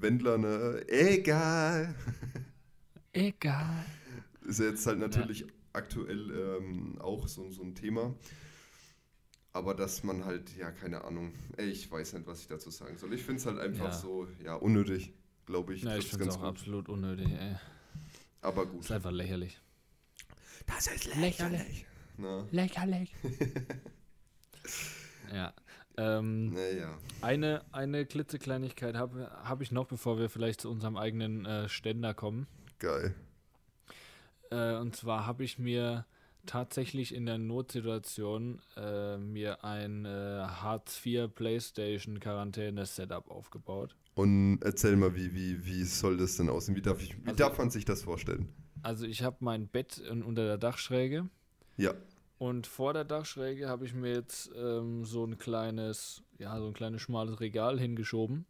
[0.00, 1.94] Wendler, ne, egal,
[3.12, 3.84] Egal.
[4.46, 8.14] ist jetzt halt natürlich aktuell ähm, auch so, so ein Thema.
[9.52, 12.96] Aber dass man halt, ja, keine Ahnung, ey, ich weiß nicht, was ich dazu sagen
[12.96, 13.12] soll.
[13.14, 13.92] Ich finde es halt einfach Ja.
[13.92, 15.12] so, ja, unnötig,
[15.46, 15.82] glaube ich.
[15.84, 16.48] Ja, ich finde es auch gut.
[16.48, 17.54] absolut unnötig, ey.
[18.44, 18.82] Aber gut.
[18.82, 19.58] Ist einfach lächerlich.
[20.66, 21.86] Das ist lächerlich.
[22.18, 23.14] Na, Lächerlich.
[25.32, 25.52] ja.
[25.96, 26.98] Ähm, naja.
[27.22, 32.12] Eine, eine klitzekleinigkeit habe hab ich noch, bevor wir vielleicht zu unserem eigenen äh, Ständer
[32.12, 32.46] kommen.
[32.78, 33.14] Geil.
[34.50, 36.04] Äh, und zwar habe ich mir
[36.44, 43.96] tatsächlich in der Notsituation äh, mir ein äh, Hartz IV PlayStation Quarantäne Setup aufgebaut.
[44.14, 46.76] Und erzähl mal, wie, wie, wie soll das denn aussehen?
[46.76, 48.48] Wie darf, ich, wie Also- darf man sich das vorstellen?
[48.82, 51.28] Also ich habe mein Bett unter der Dachschräge
[51.76, 51.94] Ja.
[52.38, 56.74] und vor der Dachschräge habe ich mir jetzt ähm, so ein kleines, ja, so ein
[56.74, 58.44] kleines schmales Regal hingeschoben.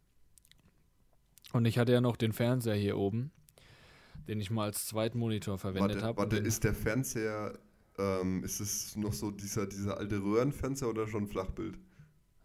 [1.53, 3.31] Und ich hatte ja noch den Fernseher hier oben,
[4.27, 6.17] den ich mal als zweiten Monitor verwendet Warte, habe.
[6.17, 7.57] warte ist der Fernseher,
[7.97, 11.77] ähm, ist es noch so dieser, dieser alte Röhrenfernseher oder schon Flachbild?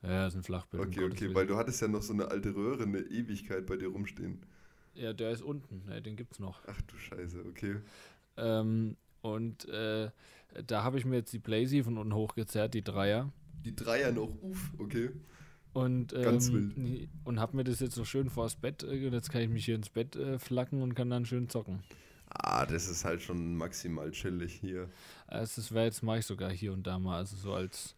[0.03, 0.83] Ja, ist ein Flachbild.
[0.83, 1.35] Okay, okay, Willen.
[1.35, 4.41] weil du hattest ja noch so eine alte Röhre, eine Ewigkeit bei dir rumstehen.
[4.95, 6.61] Ja, der ist unten, ne, den gibt's noch.
[6.67, 7.77] Ach du Scheiße, okay.
[8.37, 10.11] Ähm, Und äh,
[10.67, 13.31] da habe ich mir jetzt die Blazy von unten hochgezerrt, die Dreier.
[13.65, 15.11] Die Dreier noch, uff, okay.
[15.73, 17.09] Und, ähm, Ganz wild.
[17.25, 19.67] und habe mir das jetzt so schön vors Bett, äh, und jetzt kann ich mich
[19.67, 21.81] hier ins Bett äh, flacken und kann dann schön zocken.
[22.31, 24.89] Ah, das ist halt schon maximal chillig hier.
[25.27, 27.95] Also das wäre jetzt mache ich sogar hier und da mal, also so als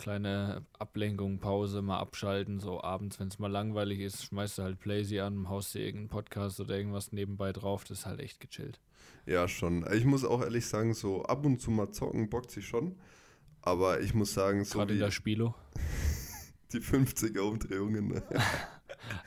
[0.00, 4.80] kleine Ablenkung, Pause, mal abschalten, so abends, wenn es mal langweilig ist, schmeißt du halt
[4.80, 8.80] Blazy an, haust dir irgendeinen Podcast oder irgendwas nebenbei drauf, das ist halt echt gechillt.
[9.26, 9.86] Ja, schon.
[9.92, 12.96] Ich muss auch ehrlich sagen, so ab und zu mal zocken bockt sich schon.
[13.62, 15.54] Aber ich muss sagen, so Gerade in der Spielo.
[16.72, 18.22] die 50er Umdrehungen, ne?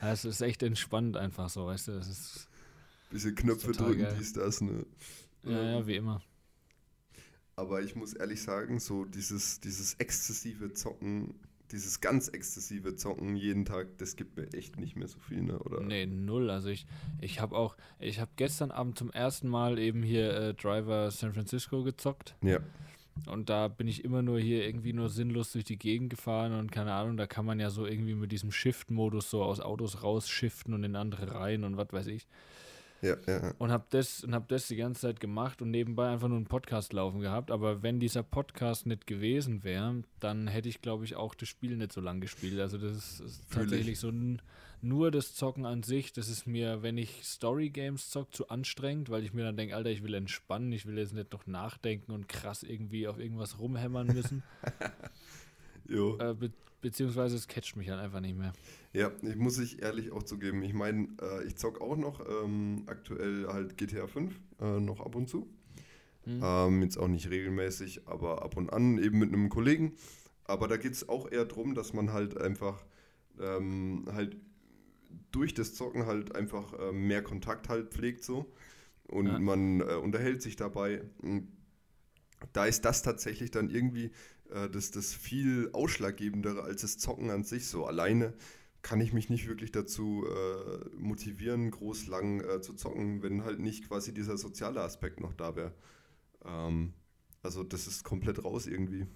[0.00, 2.48] Ja, es ist echt entspannt einfach so, weißt du, das ist,
[3.10, 4.14] bisschen Knöpfe drücken, geil.
[4.18, 4.86] dies, das, ne?
[5.42, 6.22] ja, ja, wie immer.
[7.56, 11.34] Aber ich muss ehrlich sagen, so dieses, dieses exzessive Zocken,
[11.70, 15.58] dieses ganz exzessive Zocken jeden Tag, das gibt mir echt nicht mehr so viel, ne?
[15.60, 15.80] Oder?
[15.80, 16.50] Nee, null.
[16.50, 16.86] Also ich,
[17.20, 21.32] ich habe auch, ich habe gestern Abend zum ersten Mal eben hier äh, Driver San
[21.32, 22.58] Francisco gezockt Ja.
[23.26, 26.70] und da bin ich immer nur hier irgendwie nur sinnlos durch die Gegend gefahren und
[26.72, 30.74] keine Ahnung, da kann man ja so irgendwie mit diesem Shift-Modus so aus Autos rausshiften
[30.74, 32.26] und in andere rein und was weiß ich.
[33.04, 33.52] Ja, ja.
[33.58, 36.46] Und habe das, und hab das die ganze Zeit gemacht und nebenbei einfach nur einen
[36.46, 37.50] Podcast laufen gehabt.
[37.50, 41.76] Aber wenn dieser Podcast nicht gewesen wäre, dann hätte ich, glaube ich, auch das Spiel
[41.76, 42.58] nicht so lang gespielt.
[42.58, 43.98] Also das ist, ist tatsächlich ich.
[43.98, 44.10] so
[44.80, 46.14] nur das Zocken an sich.
[46.14, 49.90] Das ist mir, wenn ich Story-Games zocke, zu anstrengend, weil ich mir dann denke, Alter,
[49.90, 54.06] ich will entspannen, ich will jetzt nicht noch nachdenken und krass irgendwie auf irgendwas rumhämmern
[54.06, 54.42] müssen.
[55.86, 56.16] Jo.
[56.16, 56.34] äh,
[56.84, 58.52] beziehungsweise es catcht mich halt einfach nicht mehr.
[58.92, 60.62] Ja, ich muss ich ehrlich auch zugeben.
[60.62, 65.14] Ich meine, äh, ich zock auch noch ähm, aktuell halt GTA 5, äh, noch ab
[65.16, 65.48] und zu.
[66.24, 66.40] Hm.
[66.42, 69.94] Ähm, jetzt auch nicht regelmäßig, aber ab und an eben mit einem Kollegen.
[70.44, 72.84] Aber da geht es auch eher darum, dass man halt einfach
[73.40, 74.36] ähm, halt
[75.32, 78.52] durch das Zocken halt einfach äh, mehr Kontakt halt pflegt so.
[79.08, 79.38] Und Ja.
[79.38, 81.02] man äh, unterhält sich dabei.
[81.22, 81.48] Und
[82.52, 84.10] Da ist das tatsächlich dann irgendwie
[84.54, 87.66] äh, das, das viel ausschlaggebendere als das Zocken an sich.
[87.66, 88.34] So alleine
[88.82, 93.58] kann ich mich nicht wirklich dazu äh, motivieren, groß lang äh, zu zocken, wenn halt
[93.58, 95.72] nicht quasi dieser soziale Aspekt noch da wäre.
[96.44, 96.92] Ähm,
[97.42, 99.06] also das ist komplett raus irgendwie.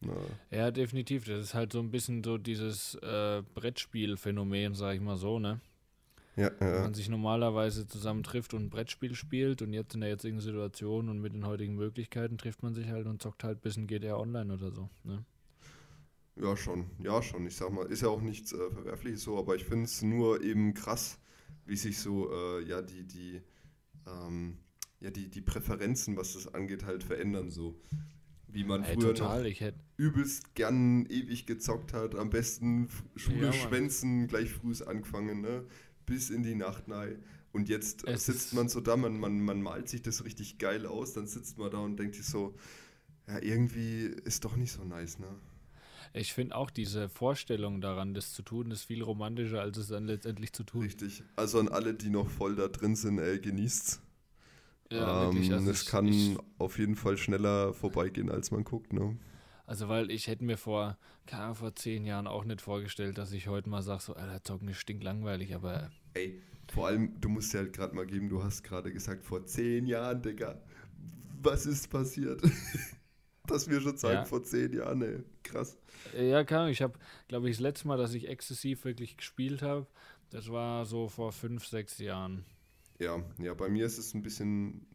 [0.00, 0.14] Na,
[0.50, 1.24] Ja, definitiv.
[1.24, 5.60] Das ist halt so ein bisschen so dieses äh, Brettspiel-Phänomen, sag ich mal so, ne?
[6.36, 10.00] Ja, Wenn ja, man sich normalerweise zusammen trifft und ein Brettspiel spielt und jetzt in
[10.02, 13.58] der jetzigen Situation und mit den heutigen Möglichkeiten trifft man sich halt und zockt halt
[13.58, 14.88] ein bisschen GTA Online oder so.
[15.04, 15.24] Ne?
[16.36, 16.90] ja, schon.
[16.98, 17.46] Ja, schon.
[17.46, 20.42] Ich sag mal, ist ja auch nichts äh, Verwerfliches so, aber ich finde es nur
[20.42, 21.18] eben krass,
[21.66, 23.42] wie sich so, äh, ja, die, die,
[24.06, 24.58] ähm,
[25.00, 27.50] ja, die, die Präferenzen, was das angeht, halt verändern.
[27.50, 27.80] So.
[28.48, 29.14] Wie man Hey, früher total.
[29.14, 34.74] noch Ich hätte übelst gern ewig gezockt hat, am besten Schule Ja, schwänzen, gleich früh
[34.86, 35.64] angefangen, ne?
[36.06, 37.22] Bis in die Nacht rein.
[37.52, 40.86] Und jetzt Es sitzt man so da, man, man, man malt sich das richtig geil
[40.86, 42.54] aus, dann sitzt man da und denkt sich so,
[43.26, 45.26] ja, irgendwie ist doch nicht so nice, ne?
[46.12, 50.06] Ich finde auch diese Vorstellung daran, das zu tun, ist viel romantischer, als es dann
[50.06, 50.82] letztendlich zu tun.
[50.82, 51.22] Richtig.
[51.36, 54.00] Also an alle, die noch voll da drin sind, ey, genießt's.
[54.90, 55.48] Ja, wirklich.
[55.48, 59.18] ähm, Also es kann ich, auf jeden Fall schneller vorbeigehen, als man guckt, ne?
[59.66, 60.96] Also, weil ich hätte mir vor,
[61.42, 64.68] Ahnung, vor zehn Jahren auch nicht vorgestellt, dass ich heute mal sage, so, Alter, zocken
[64.68, 66.40] ist stinklangweilig, aber Ey,
[66.72, 69.86] vor allem, du musst dir halt gerade mal geben, du hast gerade gesagt, vor zehn
[69.86, 70.60] Jahren, Digga,
[71.42, 72.42] was ist passiert?
[73.46, 74.24] Dass wir schon sagen, Ja.
[74.24, 75.78] vor zehn Jahren, ey, krass.
[76.16, 76.70] Ja, Ahnung.
[76.72, 76.94] Ich habe,
[77.28, 79.86] glaube ich, das letzte Mal, dass ich exzessiv wirklich gespielt habe,
[80.30, 82.44] das war so vor fünf, sechs Jahren.
[82.98, 84.86] Ja, ja, bei mir ist es ein bisschen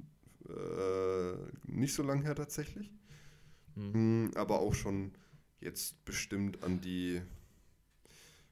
[0.49, 1.33] äh,
[1.65, 2.91] nicht so lang her tatsächlich,
[3.75, 3.93] Hm.
[3.93, 5.11] Hm, aber auch schon
[5.59, 7.21] jetzt bestimmt an die,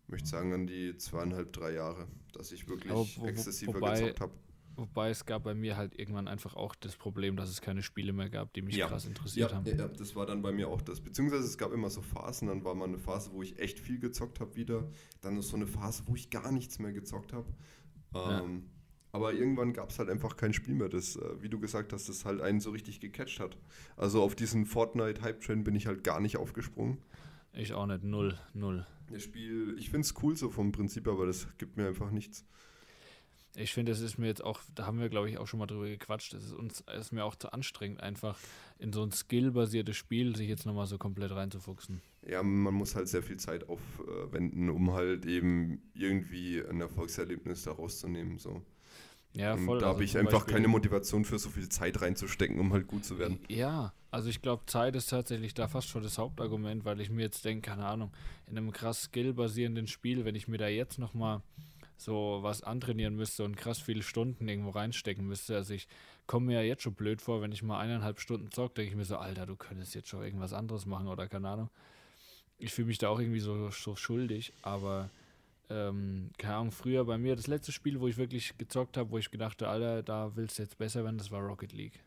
[0.08, 4.00] möchte sagen, an die zweieinhalb, drei Jahre, dass ich wirklich Aber wo- wo- exzessiver wobei-
[4.00, 4.34] gezockt habe.
[4.76, 8.14] Wobei es gab bei mir halt irgendwann einfach auch das Problem, dass es keine Spiele
[8.14, 8.88] mehr gab, die mich Ja.
[8.88, 9.66] krass interessiert Ja, haben.
[9.66, 11.02] ja, das war dann bei mir auch das.
[11.02, 14.00] Beziehungsweise es gab immer so Phasen, dann war mal eine Phase, wo ich echt viel
[14.00, 14.90] gezockt habe wieder.
[15.20, 17.52] Dann ist so eine Phase, wo ich gar nichts mehr gezockt habe.
[18.14, 18.42] Ja.
[19.12, 22.10] Aber irgendwann gab es halt einfach kein Spiel mehr, das, äh, wie du gesagt hast,
[22.10, 23.58] das halt einen so richtig gecatcht hat.
[23.98, 27.00] Also auf diesen Fortnite-Hype-Train bin ich halt gar nicht aufgesprungen.
[27.54, 28.04] Ich auch nicht.
[28.04, 28.86] Null, null.
[29.12, 32.46] Das Spiel, ich finde es cool so vom Prinzip, aber das gibt mir einfach nichts.
[33.56, 35.66] Ich finde, das ist mir jetzt auch, da haben wir, glaube ich, auch schon mal
[35.66, 36.34] drüber gequatscht.
[36.34, 38.38] Das ist uns ist mir auch zu anstrengend, einfach
[38.78, 42.02] in so ein skillbasiertes Spiel sich jetzt nochmal so komplett reinzufuchsen.
[42.28, 48.00] Ja, man muss halt sehr viel Zeit aufwenden, um halt eben irgendwie ein Erfolgserlebnis daraus
[48.00, 48.38] zu nehmen.
[48.38, 48.62] So.
[49.34, 49.80] Ja, Und voll.
[49.80, 52.88] da also habe ich einfach Beispiel- keine Motivation für so viel Zeit reinzustecken, um halt
[52.88, 53.40] gut zu werden.
[53.48, 57.22] Ja, also ich glaube, Zeit ist tatsächlich da fast schon das Hauptargument, weil ich mir
[57.22, 58.12] jetzt denke, keine Ahnung,
[58.48, 61.42] in einem krass skillbasierenden Spiel, wenn ich mir da jetzt nochmal
[61.96, 65.56] so was antrainieren müsste und krass viele Stunden irgendwo reinstecken müsste.
[65.56, 65.88] Also ich
[66.28, 68.96] komme mir ja jetzt schon blöd vor, wenn ich mal eineinhalb Stunden zocke, denke ich
[68.98, 71.70] mir so, Alter, du könntest jetzt schon irgendwas anderes machen oder keine Ahnung.
[72.58, 75.10] Ich fühle mich da auch irgendwie so, so schuldig, aber
[75.70, 79.18] ähm, keine Ahnung, früher bei mir, das letzte Spiel, wo ich wirklich gezockt habe, wo
[79.18, 82.00] ich gedacht habe, Alter, da willst du jetzt besser werden, das war Rocket League.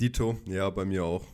[0.00, 1.24] Dito, ja, bei mir auch.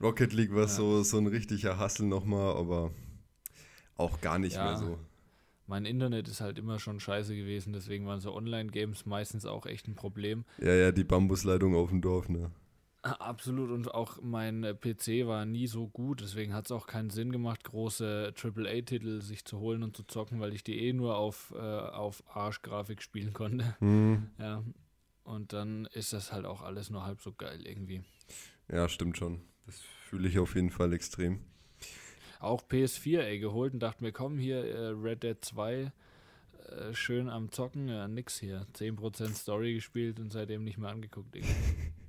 [0.00, 0.68] Rocket League war ja.
[0.68, 2.92] so, so ein richtiger Hassel nochmal, aber
[3.96, 4.64] auch gar nicht ja.
[4.64, 4.98] mehr so.
[5.66, 9.88] Mein Internet ist halt immer schon scheiße gewesen, deswegen waren so Online-Games meistens auch echt
[9.88, 10.44] ein Problem.
[10.58, 12.52] Ja, ja, die Bambusleitung auf dem Dorf, ne?
[13.06, 17.10] Absolut, und auch mein äh, PC war nie so gut, deswegen hat es auch keinen
[17.10, 21.16] Sinn gemacht, große AAA-Titel sich zu holen und zu zocken, weil ich die eh nur
[21.16, 23.76] auf, äh, auf Arsch-Grafik spielen konnte.
[23.80, 24.30] Mhm.
[24.38, 24.62] Ja,
[25.24, 28.02] und dann ist das halt auch alles nur halb so geil irgendwie.
[28.70, 29.40] Ja, stimmt schon.
[29.66, 31.40] Das fühle ich auf jeden Fall extrem.
[32.40, 35.92] Auch PS4, ey, geholt und dachte mir, komm hier, äh, Red Dead 2,
[36.68, 38.66] äh, schön am Zocken, ja, nix hier.
[38.74, 41.36] 10% Story gespielt und seitdem nicht mehr angeguckt.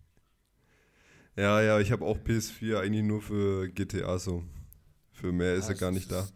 [1.38, 4.44] Ja, ja, ich habe auch PS4 eigentlich nur für GTA so.
[5.12, 6.28] Für mehr ist ja, er gar nicht da.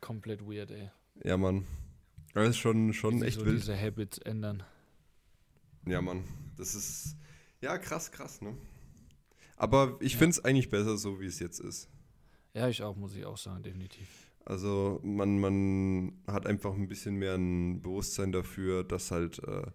[0.00, 0.90] Komplett weird, ey.
[1.24, 1.66] Ja, Mann.
[2.34, 3.56] Das ist schon, schon echt so wild.
[3.56, 4.62] diese Habits ändern.
[5.86, 6.22] Ja, Mann.
[6.56, 7.16] Das ist.
[7.60, 8.56] Ja, krass, krass, ne?
[9.56, 10.18] Aber ich ja.
[10.18, 11.88] finde es eigentlich besser, so wie es jetzt ist.
[12.54, 14.06] Ja, ich auch, muss ich auch sagen, definitiv.
[14.44, 19.66] Also man, man hat einfach ein bisschen mehr ein Bewusstsein dafür, dass halt äh,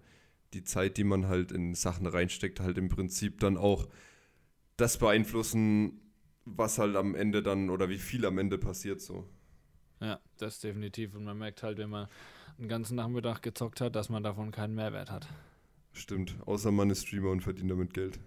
[0.53, 3.89] die Zeit, die man halt in Sachen reinsteckt, halt im Prinzip dann auch
[4.77, 6.01] das beeinflussen,
[6.45, 9.27] was halt am Ende dann oder wie viel am Ende passiert so.
[9.99, 11.15] Ja, das definitiv.
[11.15, 12.07] Und man merkt halt, wenn man
[12.57, 15.27] einen ganzen Nachmittag gezockt hat, dass man davon keinen Mehrwert hat.
[15.93, 18.19] Stimmt, außer man ist Streamer und verdient damit Geld.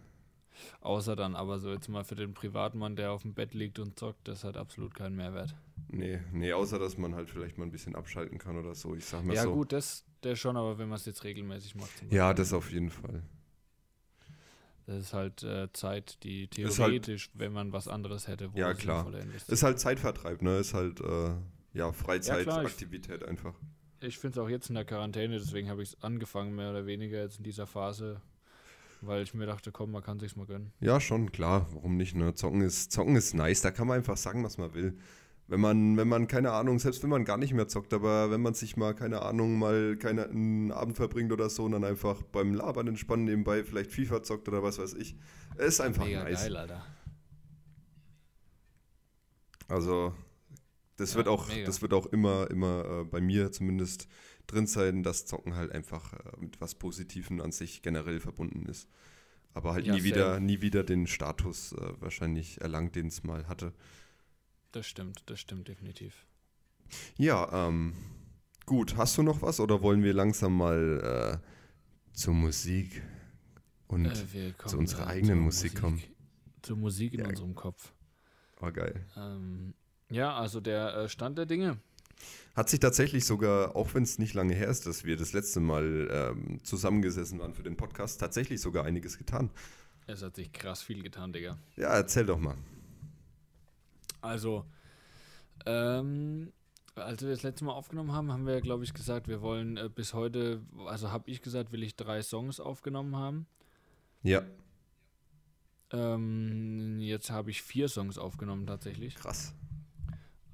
[0.81, 3.99] Außer dann aber so jetzt mal für den Privatmann, der auf dem Bett liegt und
[3.99, 5.55] zockt, das hat absolut keinen Mehrwert.
[5.89, 8.95] Nee, nee, außer dass man halt vielleicht mal ein bisschen abschalten kann oder so.
[8.95, 9.51] Ich sag mal ja, so.
[9.51, 11.91] Ja, gut, das, das schon, aber wenn man es jetzt regelmäßig macht.
[12.11, 13.23] Ja, das auf jeden Fall.
[14.87, 18.59] Das ist halt äh, Zeit, die halt theoretisch, halt, wenn man was anderes hätte, wo
[18.59, 19.13] Ja, klar.
[19.49, 20.59] Ist halt Zeitvertreib, ne?
[20.59, 21.31] Ist halt äh,
[21.73, 23.55] ja Freizeitaktivität ja, einfach.
[24.01, 26.87] Ich finde es auch jetzt in der Quarantäne, deswegen habe ich es angefangen, mehr oder
[26.87, 28.21] weniger jetzt in dieser Phase,
[29.01, 30.73] weil ich mir dachte, komm, man kann sich's mal gönnen.
[30.81, 31.67] Ja, schon, klar.
[31.73, 32.35] Warum nicht, ne?
[32.35, 34.97] Zocken ist, Zocken ist nice, da kann man einfach sagen, was man will.
[35.49, 38.43] Wenn man, wenn man, keine Ahnung, selbst wenn man gar nicht mehr zockt, aber wenn
[38.43, 42.23] man sich mal, keine Ahnung, mal keine, einen Abend verbringt oder so und dann einfach
[42.23, 45.17] beim Labern entspannen nebenbei vielleicht FIFA zockt oder was weiß ich.
[45.57, 46.43] Ist einfach Mega nice.
[46.43, 46.85] geil, Alter.
[49.69, 50.15] Also,
[50.97, 51.65] das ja, wird auch, mega.
[51.65, 54.09] das wird auch immer, immer äh, bei mir zumindest
[54.47, 58.89] drin sein, dass Zocken halt einfach äh, mit was Positivem an sich generell verbunden ist.
[59.55, 63.49] Aber halt ja, nie wieder, nie wieder den Status äh, wahrscheinlich erlangt, den es mal
[63.49, 63.73] hatte.
[64.73, 66.27] Das stimmt, das stimmt definitiv.
[67.17, 67.95] Ja, ähm,
[68.67, 68.97] gut.
[68.97, 73.03] Hast du noch was oder wollen wir langsam mal äh, zur Musik
[73.89, 76.03] und äh, zu unserer eigenen Musik, Musik, kommen?
[76.63, 77.29] Zur Musik in ja.
[77.29, 77.93] unserem Kopf.
[78.61, 79.07] Oh, geil.
[79.17, 79.75] Ähm,
[80.11, 81.79] ja, also der äh, Stand der Dinge.
[82.55, 85.61] Hat sich tatsächlich sogar, auch wenn es nicht lange her ist, dass wir das letzte
[85.61, 89.51] Mal ähm, zusammengesessen waren für den Podcast, tatsächlich sogar einiges getan.
[90.07, 91.59] Es hat sich krass viel getan, Digga.
[91.77, 92.57] Ja, erzähl doch mal.
[94.21, 94.65] Also,
[95.65, 96.53] ähm,
[96.95, 99.89] als wir das letzte Mal aufgenommen haben, haben wir, glaube ich, gesagt, wir wollen äh,
[99.89, 103.47] bis heute, also habe ich gesagt, will ich drei Songs aufgenommen haben.
[104.23, 104.43] Ja.
[105.93, 109.15] Ähm, jetzt habe ich vier Songs aufgenommen tatsächlich.
[109.15, 109.55] Krass.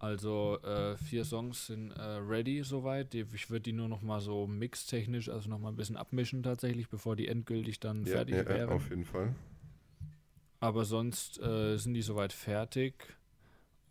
[0.03, 3.15] Also äh, vier Songs sind äh, ready soweit.
[3.15, 6.89] Ich würde die nur noch mal so mixtechnisch, also noch mal ein bisschen abmischen tatsächlich,
[6.89, 8.69] bevor die endgültig dann ja, fertig ja, wären.
[8.69, 9.33] Ja, auf jeden Fall.
[10.59, 13.17] Aber sonst äh, sind die soweit fertig.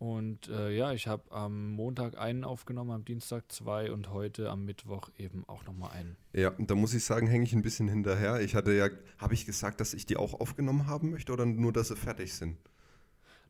[0.02, 4.64] Und äh, ja, ich habe am Montag einen aufgenommen, am Dienstag zwei und heute am
[4.64, 6.16] Mittwoch eben auch nochmal einen.
[6.32, 8.40] Ja, und da muss ich sagen, hänge ich ein bisschen hinterher.
[8.40, 8.88] Ich hatte ja,
[9.18, 12.34] habe ich gesagt, dass ich die auch aufgenommen haben möchte oder nur, dass sie fertig
[12.34, 12.56] sind?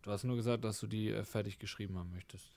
[0.03, 2.55] Du hast nur gesagt, dass du die äh, fertig geschrieben haben möchtest.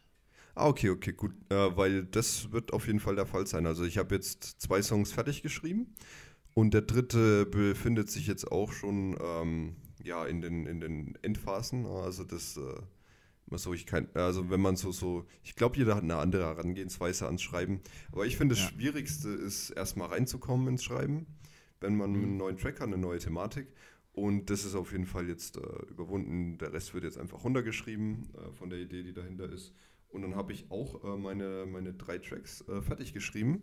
[0.56, 1.32] Ah, okay, okay, gut.
[1.48, 3.66] Äh, weil das wird auf jeden Fall der Fall sein.
[3.66, 5.96] Also ich habe jetzt zwei Songs fertig geschrieben
[6.54, 11.86] und der dritte befindet sich jetzt auch schon ähm, ja, in, den, in den Endphasen.
[11.86, 12.76] Also das äh,
[13.52, 17.26] so, ich kann, also wenn man so, so, ich glaube, jeder hat eine andere Herangehensweise
[17.26, 17.82] ans Schreiben.
[18.12, 18.70] Aber ich finde, das ja.
[18.72, 21.28] Schwierigste ist, erstmal reinzukommen ins Schreiben,
[21.80, 22.24] wenn man mhm.
[22.24, 23.68] einen neuen Track hat, eine neue Thematik.
[24.14, 26.58] Und das ist auf jeden Fall jetzt äh, überwunden.
[26.58, 29.74] Der Rest wird jetzt einfach runtergeschrieben äh, von der Idee, die dahinter ist.
[30.08, 33.62] Und dann habe ich auch äh, meine, meine drei Tracks äh, fertig geschrieben.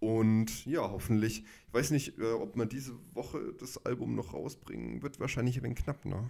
[0.00, 5.02] Und ja, hoffentlich, ich weiß nicht, äh, ob man diese Woche das Album noch rausbringen
[5.02, 6.28] wird, wahrscheinlich ein wenig knapp, ne?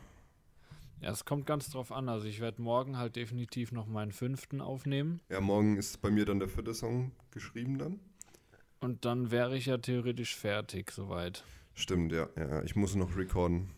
[1.01, 2.09] Ja, es kommt ganz drauf an.
[2.09, 5.21] Also ich werde morgen halt definitiv noch meinen fünften aufnehmen.
[5.29, 8.01] Ja, morgen ist bei mir dann der vierte Song geschrieben dann.
[8.81, 11.45] Und dann wäre ich ja theoretisch fertig soweit.
[11.75, 12.63] Stimmt, ja, ja.
[12.63, 13.71] Ich muss noch recorden.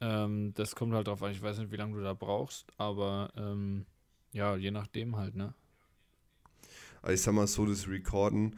[0.00, 1.32] Ähm, das kommt halt drauf an.
[1.32, 3.86] Ich weiß nicht, wie lange du da brauchst, aber ähm,
[4.32, 5.54] ja, je nachdem halt, ne?
[7.02, 8.56] Also ich sag mal so, das Recorden,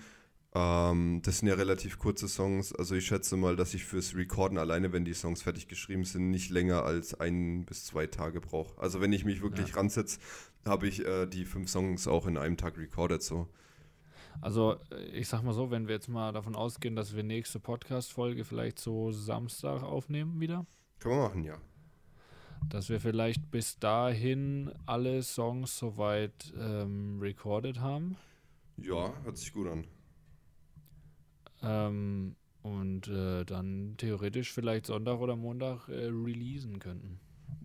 [0.57, 2.73] ähm, das sind ja relativ kurze Songs.
[2.75, 6.31] Also ich schätze mal, dass ich fürs Recorden alleine, wenn die Songs fertig geschrieben sind,
[6.31, 8.81] nicht länger als ein bis zwei Tage brauche.
[8.81, 9.75] Also wenn ich mich wirklich Ja.
[9.77, 10.19] ransetze,
[10.65, 13.49] habe ich äh, die fünf Songs auch in einem Tag recorded so.
[14.41, 17.61] Also äh, ich sag mal so, wenn wir jetzt mal davon ausgehen, dass wir nächste
[17.61, 20.65] Podcast-Folge vielleicht so Samstag aufnehmen wieder,
[21.01, 21.59] Kann man machen, ja.
[22.69, 28.17] dass wir vielleicht bis dahin alle Songs soweit ähm, recorded haben.
[28.79, 29.87] Ja, hört sich gut an.
[31.63, 37.21] Ähm, und äh, dann theoretisch vielleicht Sonntag oder Montag äh, releasen könnten.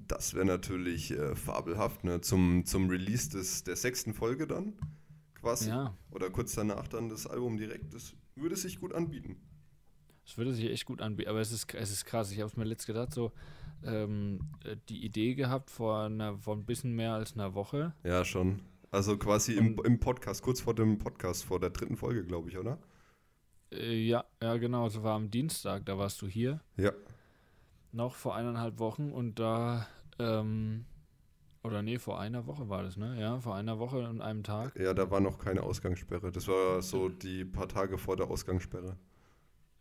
[0.07, 2.21] Das wäre natürlich äh, fabelhaft, ne?
[2.21, 4.73] Zum, zum Release des, der sechsten Folge dann,
[5.39, 5.69] quasi.
[5.69, 7.93] Ja, Oder kurz danach dann das Album direkt.
[7.93, 9.37] Das würde sich gut anbieten.
[10.25, 11.29] es würde sich echt gut anbieten.
[11.29, 12.31] Aber es ist, es ist krass.
[12.31, 13.31] Ich habe es mir letzt gedacht, so
[13.83, 17.93] ähm, äh, die Idee gehabt vor, einer, vor ein bisschen mehr als einer Woche.
[18.03, 18.61] Ja, schon.
[18.91, 22.57] Also quasi im, im Podcast, kurz vor dem Podcast, vor der dritten Folge, glaube ich,
[22.57, 22.77] oder?
[23.71, 24.87] Äh, ja, ja, genau.
[24.87, 26.61] Es war am Dienstag, da warst du hier.
[26.77, 26.91] Ja.
[27.91, 29.87] Noch vor eineinhalb Wochen und da,
[30.19, 30.85] ähm,
[31.63, 33.19] oder nee, vor einer Woche war das, ne?
[33.19, 34.77] Ja, vor einer Woche und einem Tag.
[34.79, 36.31] Ja, da war noch keine Ausgangssperre.
[36.31, 38.97] Das war so die paar Tage vor der Ausgangssperre.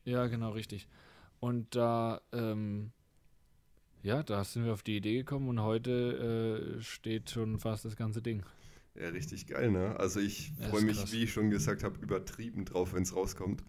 [0.04, 0.88] Ja, genau, richtig.
[1.38, 2.92] Und da, ähm,
[4.02, 7.96] ja, da sind wir auf die Idee gekommen und heute äh, steht schon fast das
[7.96, 8.42] ganze Ding.
[9.00, 9.98] Ja, richtig geil, ne?
[9.98, 11.12] Also ich Ja, freue mich, krass.
[11.12, 13.64] wie ich schon gesagt habe, übertrieben drauf, wenn es rauskommt.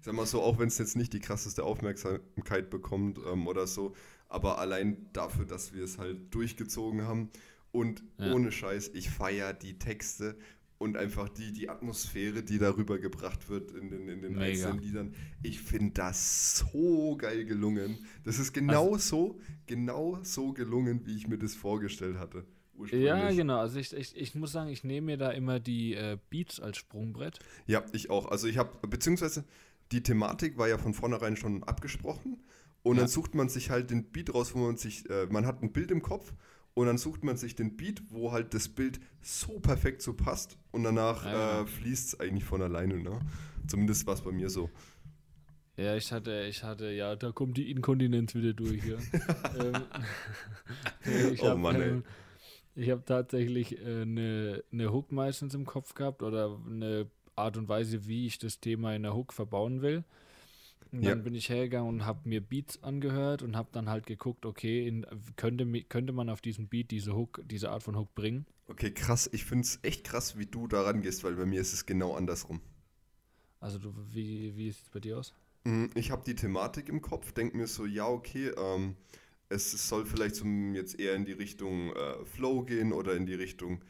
[0.00, 3.66] Ich sag mal so, auch wenn es jetzt nicht die krasseste Aufmerksamkeit bekommt ähm, oder
[3.66, 3.94] so,
[4.28, 7.30] aber allein dafür, dass wir es halt durchgezogen haben
[7.72, 8.24] und Ja.
[8.32, 10.38] ohne Scheiß, ich feiere die Texte
[10.78, 14.42] und einfach die, die Atmosphäre, die darüber gebracht wird in den, in den Mega.
[14.42, 15.14] einzelnen Liedern.
[15.42, 18.04] Ich finde das so geil gelungen.
[18.24, 22.44] Das ist genau Also so, genau so gelungen, wie ich mir das vorgestellt hatte.
[22.78, 23.08] Ursprünglich.
[23.08, 23.58] Ja, genau.
[23.58, 26.76] Also ich, ich, ich muss sagen, ich nehme mir da immer die äh, Beats als
[26.76, 27.38] Sprungbrett.
[27.66, 28.26] Ja, ich auch.
[28.30, 29.44] Also ich habe, beziehungsweise
[29.92, 32.42] die Thematik war ja von vornherein schon abgesprochen
[32.82, 33.02] und Ja.
[33.02, 35.72] dann sucht man sich halt den Beat raus, wo man sich, äh, man hat ein
[35.72, 36.32] Bild im Kopf
[36.74, 40.58] und dann sucht man sich den Beat, wo halt das Bild so perfekt so passt
[40.72, 41.66] und danach Ja, äh, genau.
[41.78, 43.18] fließt es eigentlich von alleine, ne?
[43.66, 44.70] Zumindest war es bei mir so.
[45.78, 48.96] Ja, ich hatte, ich hatte, ja, da kommt die Inkontinenz wieder durch, ja.
[49.58, 49.82] ähm,
[51.32, 52.02] ich Oh hab, Mann, ey.
[52.76, 57.56] Ich habe tatsächlich eine äh, ne- ne Hook meistens im Kopf gehabt oder eine Art
[57.56, 60.04] und Weise, wie ich das Thema in der Hook verbauen will.
[60.92, 61.10] Und Ja.
[61.10, 64.86] dann bin ich hergegangen und habe mir Beats angehört und habe dann halt geguckt, okay,
[64.88, 65.06] in,
[65.36, 68.46] könnte, könnte man auf diesen Beat diese Hook, diese Art von Hook bringen?
[68.68, 69.28] Okay, krass.
[69.32, 72.14] Ich finde es echt krass, wie du da rangehst, weil bei mir ist es genau
[72.14, 72.60] andersrum.
[73.60, 75.34] Also du, wie, wie sieht es bei dir aus?
[75.64, 78.96] Mm, Ich habe die Thematik im Kopf, denke mir so, ja, okay, ähm,
[79.48, 83.34] es soll vielleicht zum, jetzt eher in die Richtung äh, Flow gehen oder in die
[83.34, 83.84] Richtung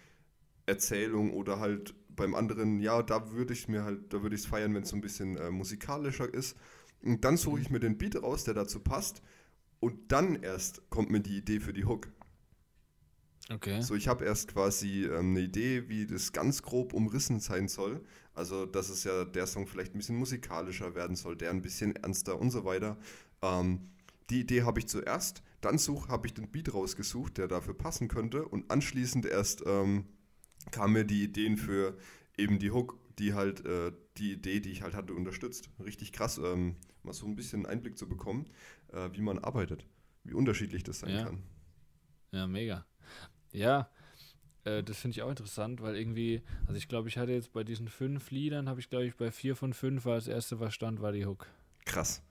[0.67, 4.47] Erzählung oder halt beim anderen, ja, da würde ich mir halt, da würde ich es
[4.47, 6.57] feiern, wenn es so ein bisschen äh, musikalischer ist.
[7.03, 9.23] Und dann suche ich mir den Beat raus, der dazu passt.
[9.81, 12.09] Und dann erst kommt mir die Idee für die Hook.
[13.51, 13.81] Okay.
[13.81, 18.05] So, ich habe erst quasi ähm, eine Idee, wie das ganz grob umrissen sein soll.
[18.35, 21.95] Also, dass es ja der Song vielleicht ein bisschen musikalischer werden soll, der ein bisschen
[21.95, 22.99] ernster und so weiter.
[23.43, 23.91] Ähm,
[24.31, 28.47] die Idee habe ich zuerst, dann habe ich den Beat rausgesucht, der dafür passen könnte
[28.47, 30.07] und anschließend erst ähm,
[30.71, 31.97] kamen mir die Ideen für
[32.37, 35.71] eben die Hook, die halt äh, die Idee, die ich halt hatte, unterstützt.
[35.85, 38.47] Richtig krass, ähm, mal so ein bisschen Einblick zu bekommen,
[38.93, 39.87] äh, wie man arbeitet,
[40.25, 41.25] wie unterschiedlich das sein Ja.
[41.25, 41.43] kann.
[42.33, 42.85] Ja, mega.
[43.53, 43.89] Ja,
[44.65, 47.65] äh, das finde ich auch interessant, weil irgendwie, also ich glaube, ich hatte jetzt bei
[47.65, 50.75] diesen fünf Liedern, habe ich glaube ich bei vier von fünf war das erste, was
[50.75, 51.47] stand, war die Hook.
[51.85, 52.23] Krass.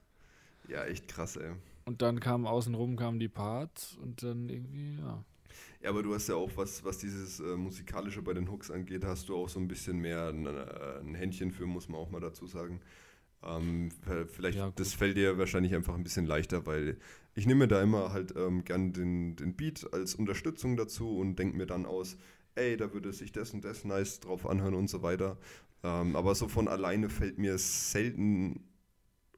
[0.68, 1.54] Ja, echt krass, ey.
[1.86, 5.24] Und dann kamen außenrum kamen die Parts und dann irgendwie, ja.
[5.82, 9.04] Ja, aber du hast ja auch, was, was dieses äh, Musikalische bei den Hooks angeht,
[9.04, 12.10] hast du auch so ein bisschen mehr ein, äh, ein Händchen für, muss man auch
[12.10, 12.80] mal dazu sagen.
[13.42, 13.90] Ähm,
[14.28, 16.98] vielleicht, Ja, das fällt dir wahrscheinlich einfach ein bisschen leichter, weil
[17.34, 21.56] ich nehme da immer halt ähm, gern den, den Beat als Unterstützung dazu und denke
[21.56, 22.16] mir dann aus,
[22.54, 25.38] ey, da würde sich das und das nice drauf anhören und so weiter.
[25.84, 28.64] Ähm, aber so von alleine fällt mir selten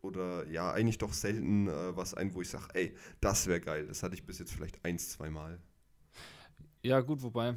[0.02, 3.86] oder ja, eigentlich doch selten äh, was ein, wo ich sage, ey, das wäre geil.
[3.86, 5.60] Das hatte ich bis jetzt vielleicht eins, zwei Mal.
[6.82, 7.56] Ja, gut, wobei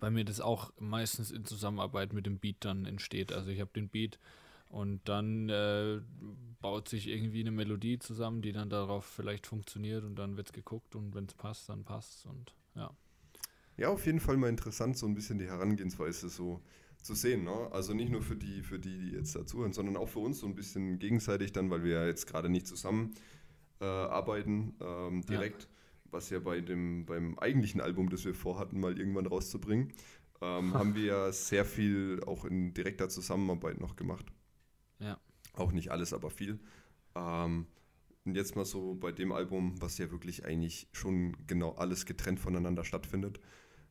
[0.00, 3.32] bei mir das auch meistens in Zusammenarbeit mit dem Beat dann entsteht.
[3.32, 4.18] Also ich habe den Beat
[4.70, 6.00] Und dann äh,
[6.62, 10.54] baut sich irgendwie eine Melodie zusammen, die dann darauf vielleicht funktioniert und dann wird es
[10.54, 12.90] geguckt und wenn es passt, dann passt und ja.
[13.76, 16.60] Ja, auf jeden Fall mal interessant, so ein bisschen die Herangehensweise so
[17.02, 17.44] zu sehen.
[17.44, 17.68] Ne?
[17.72, 20.46] Also nicht nur für die, für die, die jetzt dazuhören, sondern auch für uns so
[20.46, 23.14] ein bisschen gegenseitig dann, weil wir ja jetzt gerade nicht zusammen
[23.80, 25.68] äh, arbeiten ähm, direkt, ja.
[26.10, 29.92] was ja bei dem, beim eigentlichen Album, das wir vorhatten, mal irgendwann rauszubringen,
[30.40, 34.26] ähm, haben wir ja sehr viel auch in direkter Zusammenarbeit noch gemacht.
[34.98, 35.18] Ja.
[35.54, 36.58] Auch nicht alles, aber viel.
[37.14, 37.66] Ähm,
[38.24, 42.38] und jetzt mal so bei dem Album, was ja wirklich eigentlich schon genau alles getrennt
[42.38, 43.40] voneinander stattfindet,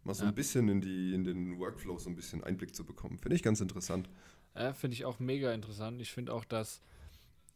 [0.03, 0.29] mal so ja.
[0.29, 3.17] ein bisschen in, die, in den Workflow so ein bisschen Einblick zu bekommen.
[3.19, 4.09] Finde ich ganz interessant.
[4.55, 6.01] Ja, finde ich auch mega interessant.
[6.01, 6.81] Ich finde auch, dass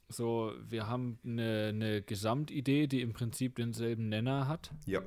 [0.10, 4.72] so, wir haben eine, eine Gesamtidee, die im Prinzip denselben Nenner hat.
[4.86, 5.02] Ja.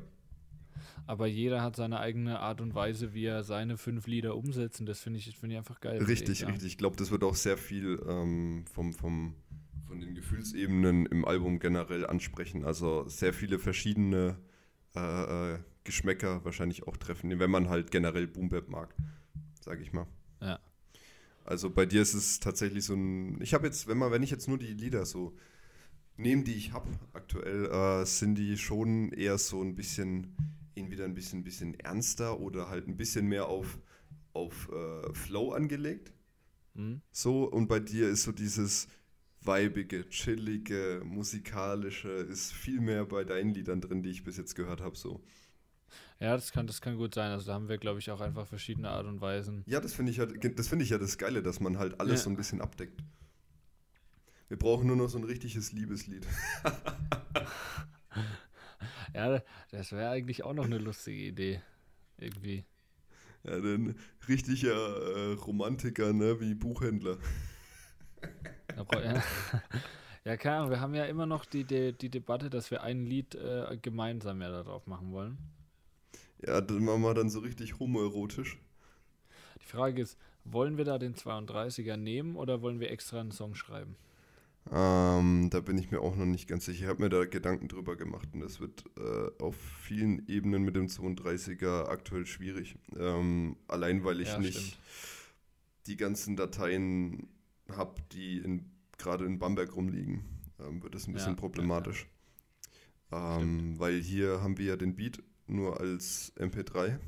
[1.07, 4.81] Aber jeder hat seine eigene Art und Weise, wie er seine fünf Lieder umsetzt.
[4.81, 6.03] Und das finde ich, find ich einfach geil.
[6.03, 6.67] Richtig, ich, richtig.
[6.67, 9.35] Ich glaube, das wird auch sehr viel ähm, vom, vom,
[9.87, 12.65] von den Gefühlsebenen im Album generell ansprechen.
[12.65, 14.37] Also sehr viele verschiedene
[14.95, 18.95] äh, äh Geschmäcker wahrscheinlich auch treffen, wenn man halt generell Boombap mag,
[19.61, 20.07] sage ich mal.
[20.43, 20.61] Ja.
[21.45, 23.41] Also bei dir ist es tatsächlich so ein.
[23.41, 25.37] Ich habe jetzt, wenn man, wenn ich jetzt nur die Lieder so
[26.17, 30.37] nehme, die ich habe aktuell, äh, sind die schon eher so ein bisschen,
[30.75, 33.79] entweder ein bisschen, bisschen ernster oder halt ein bisschen mehr auf,
[34.33, 36.13] auf äh, Flow angelegt.
[36.75, 37.01] Mhm.
[37.13, 38.89] So, und bei dir ist so dieses
[39.41, 44.81] weibige, chillige, musikalische, ist viel mehr bei deinen Liedern drin, die ich bis jetzt gehört
[44.81, 45.23] habe, so.
[46.19, 47.31] Ja, das kann, das kann gut sein.
[47.31, 49.63] Also da haben wir, glaube ich, auch einfach verschiedene Art und Weisen.
[49.67, 52.21] Ja, das finde ich, halt, das find ich ja das Geile, dass man halt alles
[52.21, 52.25] ja.
[52.25, 53.03] so ein bisschen abdeckt.
[54.49, 56.27] Wir brauchen nur noch so ein richtiges Liebeslied.
[59.15, 61.61] ja, das wäre eigentlich auch noch eine lustige Idee.
[62.17, 62.65] Irgendwie.
[63.43, 63.97] Ja, ein
[64.29, 67.19] richtiger äh, Romantiker, ne, wie Buchhändler.
[68.77, 69.23] ja,
[70.25, 73.05] ja, keine Ahnung, wir haben ja immer noch die, die, die Debatte, dass wir ein
[73.05, 75.39] Lied äh, gemeinsam ja darauf machen wollen.
[76.47, 78.59] Ja, dann machen wir dann so richtig homoerotisch.
[79.61, 83.55] Die Frage ist, wollen wir da den 32er nehmen oder wollen wir extra einen Song
[83.55, 83.97] schreiben?
[84.73, 86.85] Ähm, da bin ich mir auch noch nicht ganz sicher.
[86.85, 90.75] Ich habe mir da Gedanken drüber gemacht und das wird äh, auf vielen Ebenen mit
[90.75, 92.77] dem 32er aktuell schwierig.
[92.97, 94.79] Ähm, allein weil ich ja, nicht stimmt.
[95.87, 97.29] die ganzen Dateien
[97.71, 98.61] habe, die
[98.99, 100.25] gerade in Bamberg rumliegen,
[100.59, 102.09] ähm, wird es ein bisschen ja, problematisch.
[103.13, 106.99] Ja, ähm, weil hier haben wir ja den Beat nur als MP3.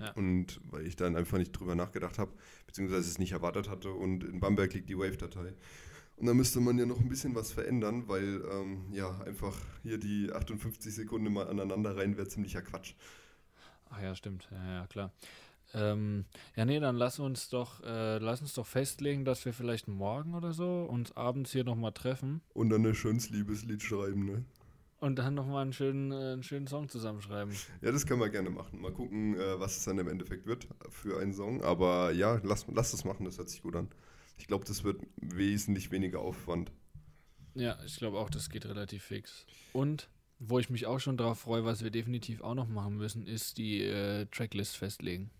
[0.00, 0.12] Ja.
[0.12, 2.32] Und weil ich dann einfach nicht drüber nachgedacht habe,
[2.66, 5.54] beziehungsweise es nicht erwartet hatte und in Bamberg liegt die Wave-Datei.
[6.16, 9.98] Und da müsste man ja noch ein bisschen was verändern, weil ähm, ja einfach hier
[9.98, 12.94] die 58 Sekunden mal aneinander rein wäre ziemlicher Quatsch.
[13.90, 14.48] Ach ja, stimmt.
[14.50, 15.12] Ja, ja klar.
[15.74, 16.24] Ähm,
[16.56, 20.34] ja, nee, dann lass uns doch, äh, lass uns doch festlegen, dass wir vielleicht morgen
[20.34, 22.40] oder so uns abends hier nochmal treffen.
[22.54, 24.44] Und dann ein schönes Liebeslied schreiben, ne?
[25.00, 27.54] Und dann nochmal einen schönen, äh, einen schönen Song zusammenschreiben.
[27.82, 28.80] Ja, das können wir gerne machen.
[28.80, 31.62] Mal gucken, äh, was es dann im Endeffekt wird für einen Song.
[31.62, 33.88] Aber ja, lass, lass das machen, das hört sich gut an.
[34.38, 36.72] Ich glaube, das wird wesentlich weniger Aufwand.
[37.54, 39.46] Ja, ich glaube auch, das geht relativ fix.
[39.72, 43.26] Und wo ich mich auch schon drauf freue, was wir definitiv auch noch machen müssen,
[43.26, 45.30] ist die äh, Tracklist festlegen.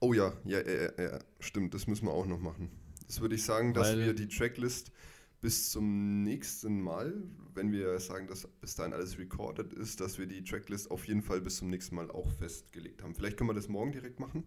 [0.00, 2.70] Oh ja, ja, ja, ja, stimmt, das müssen wir auch noch machen.
[3.06, 4.92] Das würde ich sagen, dass Weil, wir die Tracklist
[5.40, 7.14] bis zum nächsten Mal,
[7.54, 11.22] wenn wir sagen, dass bis dahin alles recorded ist, dass wir die Tracklist auf jeden
[11.22, 13.14] Fall bis zum nächsten Mal auch festgelegt haben.
[13.14, 14.44] Vielleicht können wir das morgen direkt machen.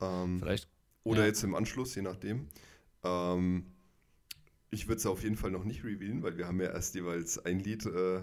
[0.00, 0.68] Ähm, Vielleicht.
[1.04, 1.26] Oder ja.
[1.26, 2.48] jetzt im Anschluss, je nachdem.
[3.04, 3.66] Ähm,
[4.70, 7.38] ich würde es auf jeden Fall noch nicht revealen, weil wir haben ja erst jeweils
[7.38, 8.22] ein Lied äh,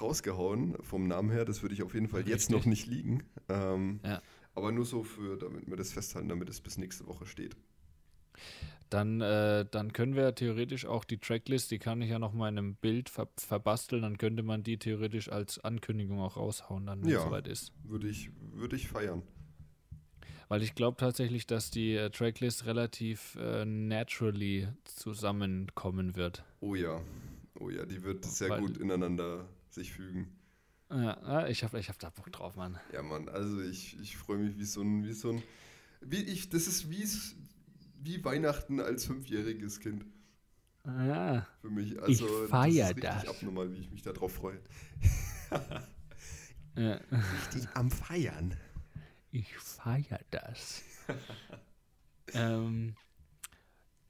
[0.00, 1.44] rausgehauen vom Namen her.
[1.44, 2.34] Das würde ich auf jeden Fall Richtig.
[2.34, 3.24] jetzt noch nicht liegen.
[3.48, 4.22] Ähm, ja.
[4.54, 7.56] Aber nur so für, damit wir das festhalten, damit es bis nächste Woche steht.
[8.90, 12.48] Dann, äh, dann können wir theoretisch auch die Tracklist, die kann ich ja noch mal
[12.48, 17.02] in einem Bild ver verbasteln, dann könnte man die theoretisch als Ankündigung auch raushauen, dann,
[17.02, 17.72] wenn ja, es soweit ist.
[17.82, 19.22] Würde ich, würde ich feiern.
[20.48, 26.44] Weil ich glaube tatsächlich, dass die äh, Tracklist relativ äh, naturally zusammenkommen wird.
[26.60, 27.00] Oh ja,
[27.58, 30.28] oh ja, die wird sehr Weil, gut ineinander sich fügen.
[30.88, 32.78] Ja, ich habe ich hab da Bock drauf, Mann.
[32.92, 35.42] Ja, Mann, also ich, ich freue mich wie so ein, wie so ein,
[36.00, 37.04] wie ich, das ist wie,
[38.06, 40.06] wie Weihnachten als fünfjähriges Kind.
[40.84, 42.00] Ah, Für mich.
[42.00, 43.16] Also, ich feiere das.
[43.16, 43.36] Ist das.
[43.36, 44.60] abnormal, wie ich mich darauf freue.
[46.76, 47.00] ja.
[47.10, 48.54] Richtig am Feiern.
[49.32, 50.84] Ich feiere das.
[52.34, 52.94] ähm,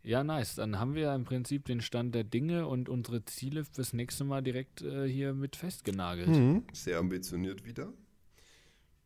[0.03, 0.57] ja, nice.
[0.57, 4.43] Dann haben wir im Prinzip den Stand der Dinge und unsere Ziele fürs nächste Mal
[4.43, 6.29] direkt äh, hier mit festgenagelt.
[6.29, 6.65] Mhm.
[6.73, 7.93] Sehr ambitioniert wieder.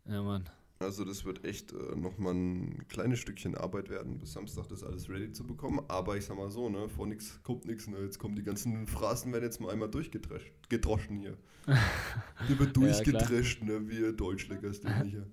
[0.06, 0.50] Ja, Mann.
[0.82, 5.10] Also das wird echt äh, nochmal ein kleines Stückchen Arbeit werden, bis Samstag das alles
[5.10, 5.84] ready zu bekommen.
[5.88, 7.86] Aber ich sag mal so, ne, vor nichts kommt nichts.
[7.86, 7.98] Ne?
[7.98, 11.36] Jetzt kommen die ganzen Phrasen, werden jetzt mal einmal durchgedroschen hier.
[12.48, 15.26] Die wird Ja, durchgedrescht, ne, wie Deutschleckers, den hier.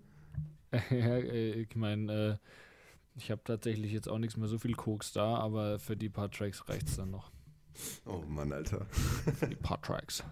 [0.92, 2.38] ja, ich meine, äh,
[3.16, 6.30] ich habe tatsächlich jetzt auch nichts mehr so viel Koks da, aber für die paar
[6.30, 7.32] Tracks reicht es dann noch.
[8.06, 8.86] Oh Mann, Alter.
[9.36, 10.24] Für die paar Tracks.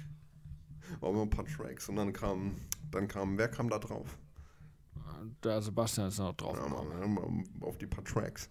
[1.00, 2.56] War mal ein paar Tracks und dann kam,
[2.90, 4.18] dann kam, wer kam da drauf?
[5.42, 6.68] Der Sebastian ist noch drauf Ja.
[7.06, 8.48] Mann, auf die paar Tracks.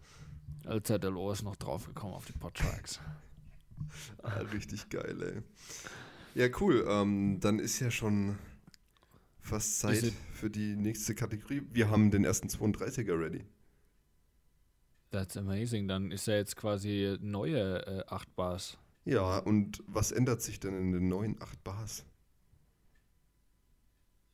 [0.66, 3.00] LZLO ist noch drauf gekommen auf die paar Tracks.
[4.24, 6.42] Ah, richtig geil, ey.
[6.42, 6.86] Ja, cool.
[6.88, 8.38] Ähm, dann ist ja schon
[9.42, 11.62] fast Zeit für die nächste Kategorie.
[11.72, 13.46] Wir haben den ersten 32er ready.
[15.12, 15.88] That's amazing.
[15.88, 18.78] Dann ist ja jetzt quasi neue äh, 8 Bars.
[19.04, 22.06] Ja, und was ändert sich denn in den neuen 8 Bars?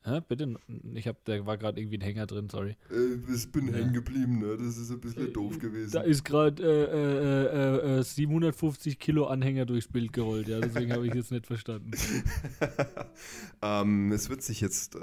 [0.04, 0.56] Hä, bitte?
[0.96, 2.76] Ich hab, da war gerade irgendwie ein Hänger drin, sorry.
[2.90, 3.74] Äh, ich bin Ja.
[3.76, 4.58] hängen geblieben, ne?
[4.58, 6.02] Das ist ein bisschen Äh, doof Da gewesen.
[6.04, 11.06] ist gerade äh, äh, äh, äh, 750 Kilo Anhänger durchs Bild gerollt, ja, deswegen habe
[11.06, 11.92] ich jetzt nicht verstanden.
[13.62, 15.00] ähm, es wird sich jetzt äh,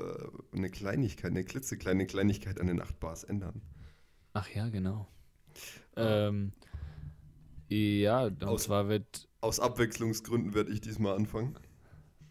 [0.53, 3.62] eine Kleinigkeit, eine klitzekleine Kleinigkeit an den 8 Bars ändern.
[4.32, 5.09] Ach ja, genau.
[5.96, 6.53] Ähm,
[7.68, 11.57] ja, und Aus- zwar wird, Aus Abwechslungsgründen werde ich diesmal anfangen.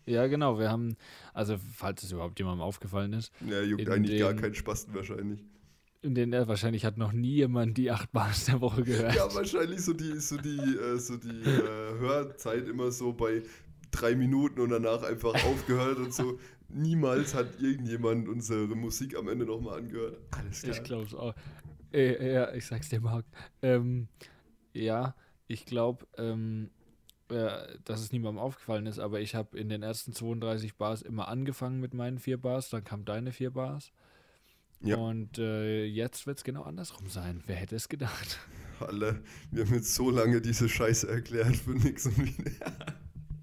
[0.07, 0.95] Ja genau, wir haben,
[1.33, 5.43] also falls es überhaupt jemandem aufgefallen ist, Ja, juckt eigentlich gar den- keinen Spasten wahrscheinlich.
[6.01, 9.15] in den äh, wahrscheinlich hat noch nie jemand die 8 Bars der Woche gehört.
[9.15, 13.41] Ja, wahrscheinlich so die, so die, äh, so die äh, Hörzeit immer so bei
[13.91, 16.39] drei Minuten und danach einfach aufgehört und so.
[16.69, 20.17] Niemals hat irgendjemand unsere Musik am Ende nochmal angehört.
[20.31, 20.75] Alles klar.
[20.75, 21.33] Ich glaube es auch.
[21.93, 23.25] Äh, ja, ich sag's dir, Marc.
[23.61, 24.09] Ähm,
[24.73, 25.15] ja,
[25.47, 26.69] ich glaube, ähm,
[27.29, 31.27] äh, dass es niemandem aufgefallen ist, aber ich habe in den ersten 32 Bars immer
[31.27, 33.91] angefangen mit meinen vier Bars, dann kam deine vier Bars.
[34.81, 34.97] Ja.
[34.97, 37.43] Und äh, jetzt wird es genau andersrum sein.
[37.47, 38.39] Wer hätte es gedacht?
[38.79, 42.51] Alle, wir haben jetzt so lange diese Scheiße erklärt für nix und wieder.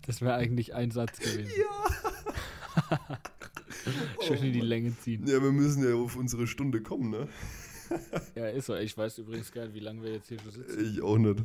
[0.07, 1.51] Das wäre eigentlich ein Satz gewesen.
[1.59, 3.19] Ja!
[4.27, 4.69] Schön in die Mann.
[4.69, 5.27] Länge ziehen.
[5.27, 7.29] Ja, wir müssen ja auf unsere Stunde kommen, ne?
[8.35, 8.75] Ja, ist so.
[8.77, 10.93] Ich weiß übrigens gar nicht, wie lange wir jetzt hier schon sitzen.
[10.93, 11.45] Ich auch nicht.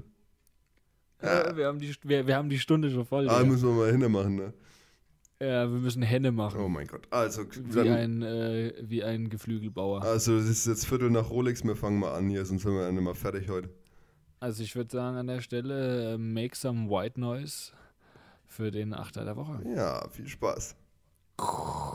[1.20, 3.30] Äh, wir, haben die, wir, wir haben die Stunde schon voll.
[3.30, 3.52] Ah, Digga.
[3.52, 4.54] müssen wir mal hinmachen, ne?
[5.42, 6.60] ja, wir müssen Henne machen.
[6.60, 7.08] Oh mein Gott.
[7.12, 10.04] Also, Wie ein, äh, wie ein Geflügelbauer.
[10.04, 12.84] also es ist jetzt Viertel nach Rolex, wir fangen mal an hier, sonst sind wir
[12.84, 13.70] ja nicht mal fertig heute.
[14.42, 17.72] Also ich würde sagen an der Stelle, äh, make some white noise
[18.48, 19.62] für den Achter der Woche.
[19.76, 20.76] Ja, viel Spaß.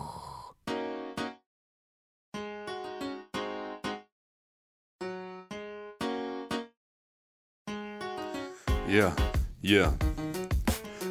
[8.95, 9.13] Yeah,
[9.61, 9.91] yeah.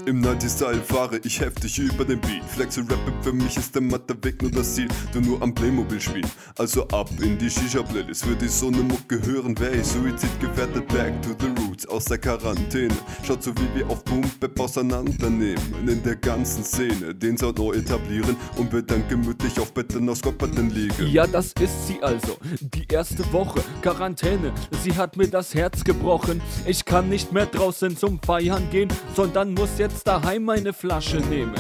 [0.06, 2.44] Im 90-Style fahre ich heftig über den Beat.
[2.44, 4.90] Flexe Rappen, für mich ist der matte Weg nur das Ziel.
[5.14, 6.30] Du nur am Playmobil spielen.
[6.58, 8.28] Also ab in die Shisha-Playlist.
[8.28, 10.88] Würde ich so ne Mucke hören, wär ich suizidgefährdet.
[10.90, 12.94] Back to the roots aus der Quarantäne.
[13.26, 14.04] Schaut so wie wir auf
[14.40, 15.88] Bap auseinandernehmen.
[15.88, 18.36] In der ganzen Szene den Sound neu etablieren.
[18.58, 21.08] Und wir dann gemütlich auf Betten aus Kopperten liegen.
[21.08, 22.38] Ja, das ist sie also.
[22.60, 24.52] Die erste Woche Quarantäne.
[24.84, 26.42] Sie hat mir das Herz gebrochen.
[26.66, 31.54] Ich kann nicht mehr draußen zum Feiern gehen, sondern muss jetzt daheim meine Flasche nehmen.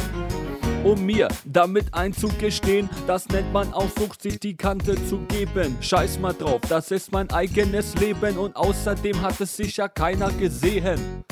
[0.83, 5.77] Um mir damit einzugestehen, das nennt man auch Sucht, sich die Kante zu geben.
[5.81, 11.23] Scheiß mal drauf, das ist mein eigenes Leben und außerdem hat es sicher keiner gesehen.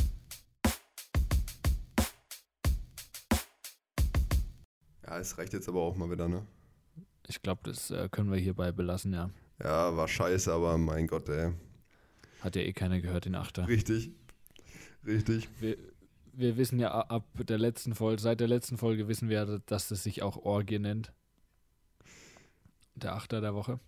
[5.06, 6.46] Ja, es reicht jetzt aber auch mal wieder, ne?
[7.28, 9.30] Ich glaube, das äh, können wir hierbei belassen, ja.
[9.64, 11.52] Ja, war scheiße, aber mein Gott, ey.
[12.42, 13.68] Hat ja eh keiner gehört, den Achter.
[13.68, 14.12] Richtig.
[15.06, 15.50] Richtig.
[15.60, 15.78] Wir,
[16.34, 19.88] wir wissen ja ab der letzten Folge, seit der letzten Folge wissen wir, ja, dass
[19.90, 21.12] das sich auch Orgie nennt.
[22.96, 23.80] Der Achter der Woche.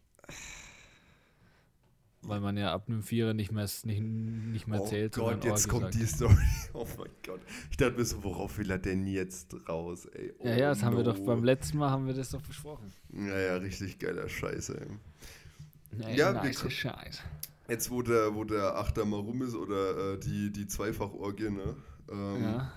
[2.26, 5.16] Weil man ja ab einem Vierer nicht mehr, nicht, nicht mehr oh zählt.
[5.16, 5.96] Gott, sondern jetzt Orgie kommt sagt.
[5.96, 6.38] die Story.
[6.74, 7.42] Oh mein Gott.
[7.70, 10.34] Ich dachte mir so, worauf will er denn jetzt raus, ey?
[10.40, 11.12] Oh Ja, ja, das haben wir no.
[11.12, 12.92] doch beim letzten Mal haben wir das doch besprochen.
[13.14, 16.00] Ja, ja, richtig geiler Scheiße, ey.
[16.08, 17.22] Ey, Ja, wir nice ko- Scheiß.
[17.68, 21.76] Jetzt, wo der, wo der Achter mal rum ist oder äh, die, die Zweifachorgie, ne?
[22.10, 22.74] Ähm, Ja.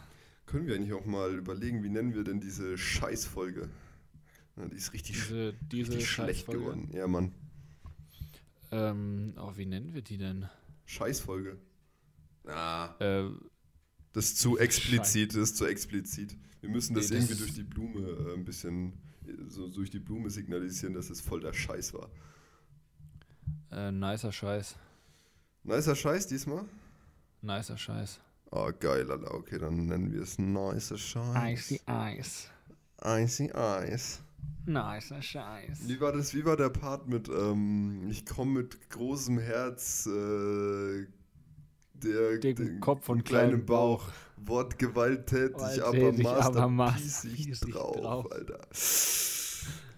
[0.47, 3.68] Können wir eigentlich auch mal überlegen, wie nennen wir denn diese Scheißfolge?
[4.57, 6.89] Ja, die ist richtig, Diese, diese richtig schlecht geworden.
[6.93, 7.33] Ja, Mann.
[8.70, 10.49] Ähm, oh, wie nennen wir die denn?
[10.87, 11.57] Scheißfolge.
[12.47, 13.29] Ah, Äh,
[14.12, 16.37] das ist zu explizit, das ist zu explizit.
[16.61, 18.93] Wir müssen das Nee, das irgendwie durch die Blume äh, ein bisschen,
[19.49, 22.09] so durch die Blume signalisieren, dass es voll der Scheiß war.
[23.72, 24.77] äh, nicer Scheiß.
[25.64, 26.64] Nicer Scheiß diesmal?
[27.43, 28.20] Nicer Scheiß.
[28.59, 29.34] Oh, geil, Alter.
[29.34, 31.70] Okay, dann nennen wir es nicer Scheiß.
[31.72, 31.80] Icy
[32.18, 32.48] Ice.
[33.04, 34.20] Icy Ice.
[34.64, 35.80] Nice, Scheiß.
[35.86, 41.07] Wie war das, wie war der Part mit, ähm, ich komme mit großem Herz, äh,
[41.94, 44.09] der, Dicken den- Kopf und kleinen kleinen Bauch.
[44.38, 48.32] Wort gewalttätig, aber masterpiecig drauf, drauf.
[48.32, 48.61] Alter.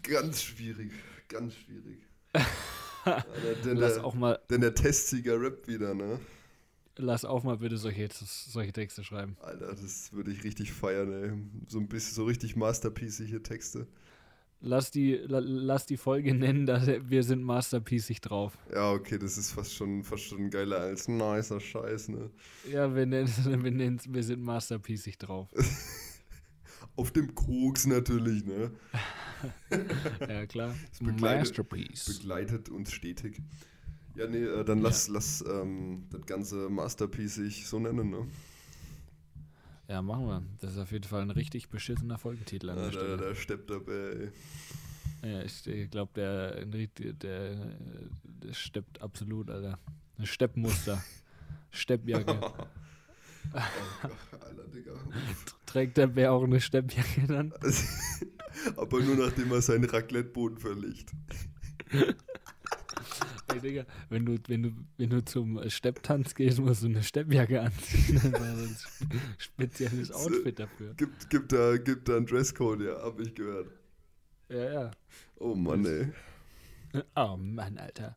[0.02, 0.92] Ganz schwierig,
[1.28, 2.06] ganz schwierig.
[3.04, 3.26] Alter,
[3.64, 6.20] denn, der, auch mal, denn der Testsieger rappt wieder, ne?
[6.98, 9.36] Lass auch mal bitte solche, solche Texte schreiben.
[9.40, 11.32] Alter, das würde ich richtig feiern, ey.
[11.66, 13.86] So ein bisschen, so richtig masterpiecige Texte.
[14.60, 18.58] Lass die, la, lass die Folge nennen, dass wir sind masterpiecig drauf.
[18.74, 22.30] Ja, okay, das ist fast schon, fast schon geiler als nicer Scheiß, ne?
[22.70, 25.48] Ja, wir nennen wir, nennen's, wir sind masterpiecig drauf.
[26.96, 28.72] Auf dem Koks natürlich, ne?
[30.28, 30.74] Ja, klar.
[31.00, 32.18] begleitet- Masterpiece.
[32.18, 33.40] Begleitet uns stetig.
[34.18, 38.26] Ja, nee, äh, dann lass, lass ähm, das ganze Masterpiece so nennen, ne?
[39.86, 40.42] Ja, machen wir.
[40.60, 43.16] Das ist auf jeden Fall ein richtig beschissener Folgentitel an Ja, der der, Stelle.
[43.16, 44.30] der steppt dabei, ey.
[45.30, 47.76] Ja, ich, glaube, der, der, der,
[48.24, 49.78] der steppt absolut, Alter.
[50.18, 51.02] Ein Steppmuster.
[51.70, 52.40] Steppjacke.
[53.52, 54.92] Alter, Digga.
[55.64, 57.52] Trägt der Bär auch eine Steppjacke dann?
[58.76, 61.12] Aber nur nachdem er seinen Racleteboden verlegt.
[63.48, 67.60] Ey, Digga, wenn du, wenn du, wenn du zum Stepptanz gehst, musst du eine Steppjacke
[67.60, 68.20] anziehen.
[68.32, 68.76] Das ein
[69.38, 70.94] spezielles Outfit dafür.
[70.94, 73.70] Gibt, gibt, da, gibt da einen Dresscode, ja, hab ich gehört.
[74.48, 74.90] Ja, ja.
[75.36, 76.12] Oh Mann, ey.
[77.16, 78.16] Oh Mann, Alter.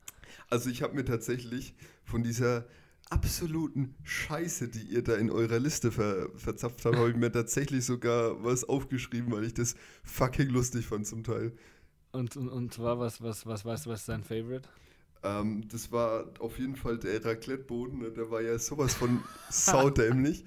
[0.50, 1.74] Also ich habe mir tatsächlich
[2.04, 2.66] von dieser
[3.10, 7.86] absoluten Scheiße, die ihr da in eurer Liste ver verzapft habt, habe ich mir tatsächlich
[7.86, 11.52] sogar was aufgeschrieben, weil ich das fucking lustig fand zum Teil.
[12.14, 14.68] Und, und, und zwar, was, was, was, was, was ist dein Favorite?
[15.24, 18.12] Ähm, das war auf jeden Fall der Racletteboden, ne?
[18.12, 20.46] der war ja sowas von saudämlich.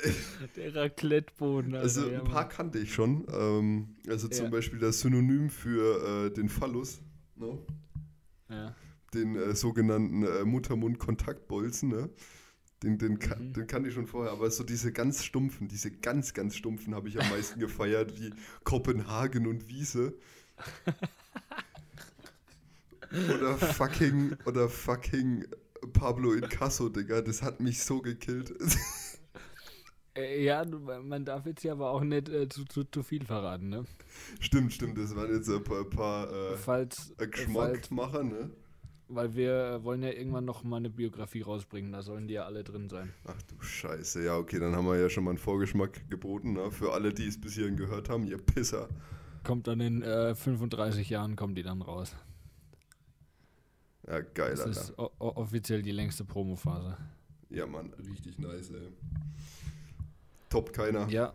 [0.56, 1.82] Der Racletteboden, Alter.
[1.82, 2.48] Also ein paar Mann.
[2.48, 3.26] kannte ich schon.
[3.32, 4.50] Ähm, also zum Ja.
[4.52, 7.00] Beispiel das Synonym für äh, den Phallus,
[7.34, 7.58] ne?
[8.48, 8.76] Ja.
[9.12, 12.10] den äh, sogenannten äh, Muttermund-Kontaktbolzen, ne?
[12.84, 13.52] Den, den, Mhm.
[13.54, 17.08] den kannte ich schon vorher, aber so diese ganz stumpfen, diese ganz, ganz stumpfen habe
[17.08, 18.30] ich am meisten gefeiert, wie
[18.64, 20.14] Kopenhagen und Wiese.
[23.12, 25.46] oder fucking, oder fucking
[25.92, 28.54] Pablo Incasso, Digga, das hat mich so gekillt.
[30.18, 33.68] Äh, ja, man darf jetzt hier aber auch nicht äh, zu, zu, zu viel verraten,
[33.68, 33.84] ne?
[34.40, 38.50] stimmt, stimmt, das waren jetzt ein paar, paar äh, Falls, äh, äh, Geschmackmacher, ne?
[39.08, 42.64] weil wir wollen ja irgendwann noch mal eine Biografie rausbringen, da sollen die ja alle
[42.64, 43.12] drin sein.
[43.26, 46.70] Ach du Scheiße, ja, okay, dann haben wir ja schon mal einen Vorgeschmack geboten, ne?
[46.70, 48.88] Für alle, die es bis hierhin gehört haben, ihr Pisser.
[49.44, 52.14] Kommt dann in äh, 35 Jahren, kommen die dann raus.
[54.08, 54.80] Ja, geil, Das Alter.
[54.80, 56.96] ist offiziell die längste Promophase.
[57.50, 58.88] Ja, Mann, richtig nice, ey.
[60.48, 61.08] Top keiner.
[61.08, 61.34] Ja.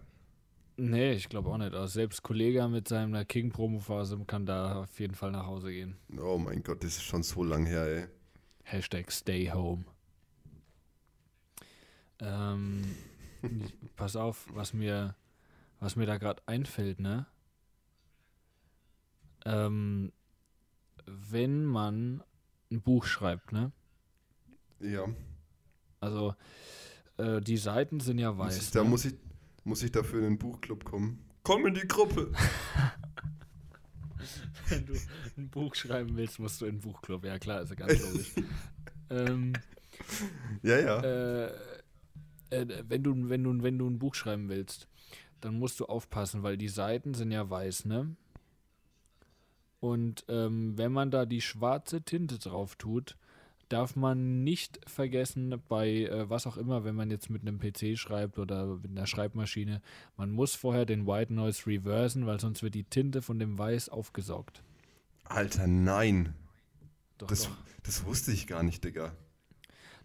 [0.75, 1.73] Nee, ich glaube auch nicht.
[1.75, 5.97] Also selbst Kollege mit seiner King-Promophase kann da auf jeden Fall nach Hause gehen.
[6.19, 8.07] Oh mein Gott, das ist schon so lang her, ey.
[8.63, 9.85] Hashtag stay home.
[12.19, 12.95] Ähm,
[13.95, 15.15] pass auf, was mir,
[15.79, 17.27] was mir da gerade einfällt, ne?
[19.45, 20.11] Ähm,
[21.05, 22.23] wenn man
[22.71, 23.71] ein Buch schreibt, ne?
[24.79, 25.05] Ja.
[25.99, 26.35] Also
[27.17, 28.57] äh, die Seiten sind ja Muss weiß.
[28.61, 28.89] ich, da ne?
[28.89, 29.15] muss ich,
[29.63, 31.23] muss ich dafür in den Buchclub kommen.
[31.43, 32.31] Komm in die Gruppe!
[34.69, 34.93] Wenn du
[35.37, 37.25] ein Buch schreiben willst, musst du in den Buchclub.
[37.25, 38.31] Ja klar, ist ja ganz logisch.
[39.09, 39.53] ähm,
[40.61, 40.99] Ja, ja.
[41.01, 41.51] äh,
[42.49, 44.87] äh, wenn, du, wenn, du, wenn du ein Buch schreiben willst,
[45.41, 48.15] dann musst du aufpassen, weil die Seiten sind ja weiß, ne?
[49.83, 53.17] Und ähm, wenn man da die schwarze Tinte drauf tut,
[53.67, 57.97] darf man nicht vergessen, bei äh, was auch immer, wenn man jetzt mit einem PC
[57.97, 59.81] schreibt oder mit einer Schreibmaschine,
[60.15, 63.89] man muss vorher den White Noise reversen, weil sonst wird die Tinte von dem Weiß
[63.89, 64.63] aufgesaugt.
[65.25, 66.33] Alter, nein.
[67.17, 67.57] Doch, Das, doch.
[67.83, 69.11] das wusste ich gar nicht, Digga.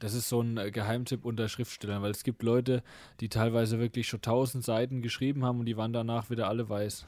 [0.01, 2.83] Das ist so ein äh, Geheimtipp unter Schriftstellern, weil es gibt Leute,
[3.21, 7.07] die teilweise wirklich schon tausend Seiten geschrieben haben und die waren danach wieder alle weiß.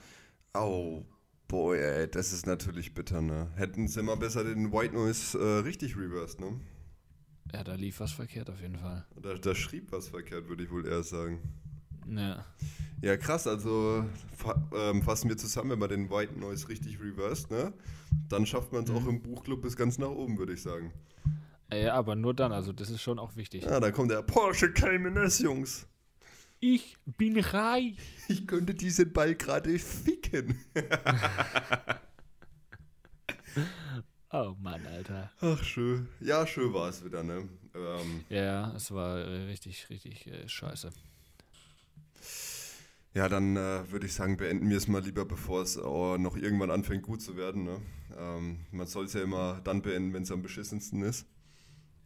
[0.52, 1.04] Au,
[1.50, 3.50] boy, ey, das ist natürlich bitter, ne?
[3.56, 6.60] Hätten sie mal besser den White Noise äh, richtig reversed, ne?
[7.52, 9.04] Ja, da lief was verkehrt auf jeden Fall.
[9.20, 11.40] Da, da schrieb was verkehrt, würde ich wohl eher sagen.
[12.06, 12.46] Ja.
[13.02, 14.04] Ja, krass, also
[14.36, 17.72] fa ähm, fassen wir zusammen, wenn man den White Noise richtig reversed, ne?
[18.28, 20.92] Dann schafft man es auch im Buchclub bis ganz nach oben, würde ich sagen.
[21.72, 23.64] Ja, aber nur dann, also das ist schon auch wichtig.
[23.64, 25.88] Ja, da kommt der Porsche Cayman S, Jungs.
[26.60, 27.96] Ich bin reich.
[28.28, 30.58] Ich könnte diesen Ball gerade ficken.
[34.32, 35.32] Oh Mann, Alter.
[35.40, 36.06] Ach, schön.
[36.20, 37.48] Ja, schön war es wieder, ne?
[37.74, 40.92] Ähm, Ja, es war äh, richtig, richtig äh, scheiße.
[43.12, 46.70] Ja, dann äh, würde ich sagen, beenden wir es mal lieber, bevor es noch irgendwann
[46.70, 47.64] anfängt gut zu werden.
[47.64, 47.82] Ne?
[48.16, 51.26] Ähm, man soll es ja immer dann beenden, wenn es am beschissensten ist.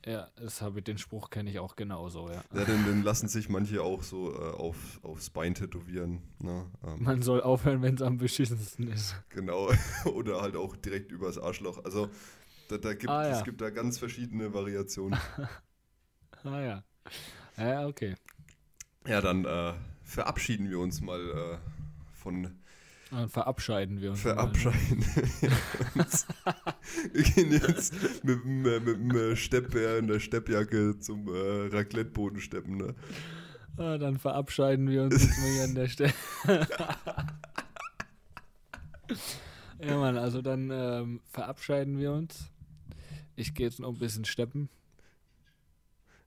[0.06, 2.42] Ja, das habe ich, den Spruch kenne ich auch genauso, ja.
[2.54, 6.20] Ja, den, den lassen sich manche auch so äh, auf, aufs Bein tätowieren.
[6.40, 6.66] Ne?
[6.86, 9.16] Ähm, Man soll aufhören, wenn es am beschissensten ist.
[9.30, 9.70] genau.
[10.04, 11.82] Oder halt auch direkt übers Arschloch.
[11.84, 12.10] Also
[12.68, 13.38] da, da gibt, Ah, ja.
[13.38, 15.18] es gibt da ganz verschiedene Variationen.
[16.46, 16.84] Ah ja.
[17.56, 18.16] Ja, okay.
[19.06, 19.72] ja, dann äh,
[20.02, 21.58] verabschieden wir uns mal äh,
[22.12, 22.58] von
[23.10, 24.24] Dann verabscheiden wir uns.
[24.24, 24.36] mal, ne?
[24.36, 25.04] Verabscheiden.
[27.12, 27.94] wir gehen jetzt
[28.24, 32.76] mit, dem, äh, mit dem äh, Steppbär in der Steppjacke zum äh, Racletteboden steppen.
[32.78, 32.94] Ne?
[33.76, 36.14] Ah, dann verabscheiden wir uns jetzt mal hier an der Stelle.
[39.80, 42.50] ja, Mann, also dann ähm, verabscheiden wir uns.
[43.36, 44.68] Ich gehe jetzt noch ein bisschen steppen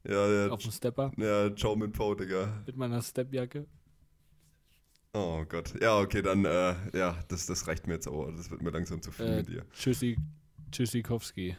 [0.05, 2.63] Ja, ja, auf dem Stepper ja, ciao mit V, Digga.
[2.65, 3.65] mit meiner Steppjacke.
[5.19, 5.73] Oh Gott.
[5.81, 8.30] Ja, okay, dann, äh, ja, das, das reicht mir jetzt auch.
[8.35, 9.65] Das wird mir langsam zu viel Äh, mit dir.
[9.73, 10.15] Tschüssi,
[10.72, 11.57] Tschüssikowski.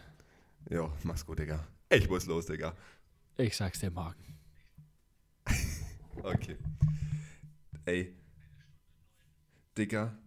[0.71, 1.67] Ja, mach's gut, Digga.
[1.91, 2.73] Ich muss los, Digga.
[3.37, 4.39] Ich sag's dir morgen.
[6.23, 6.57] Okay.
[7.85, 8.13] Ey.
[9.77, 10.19] Digga,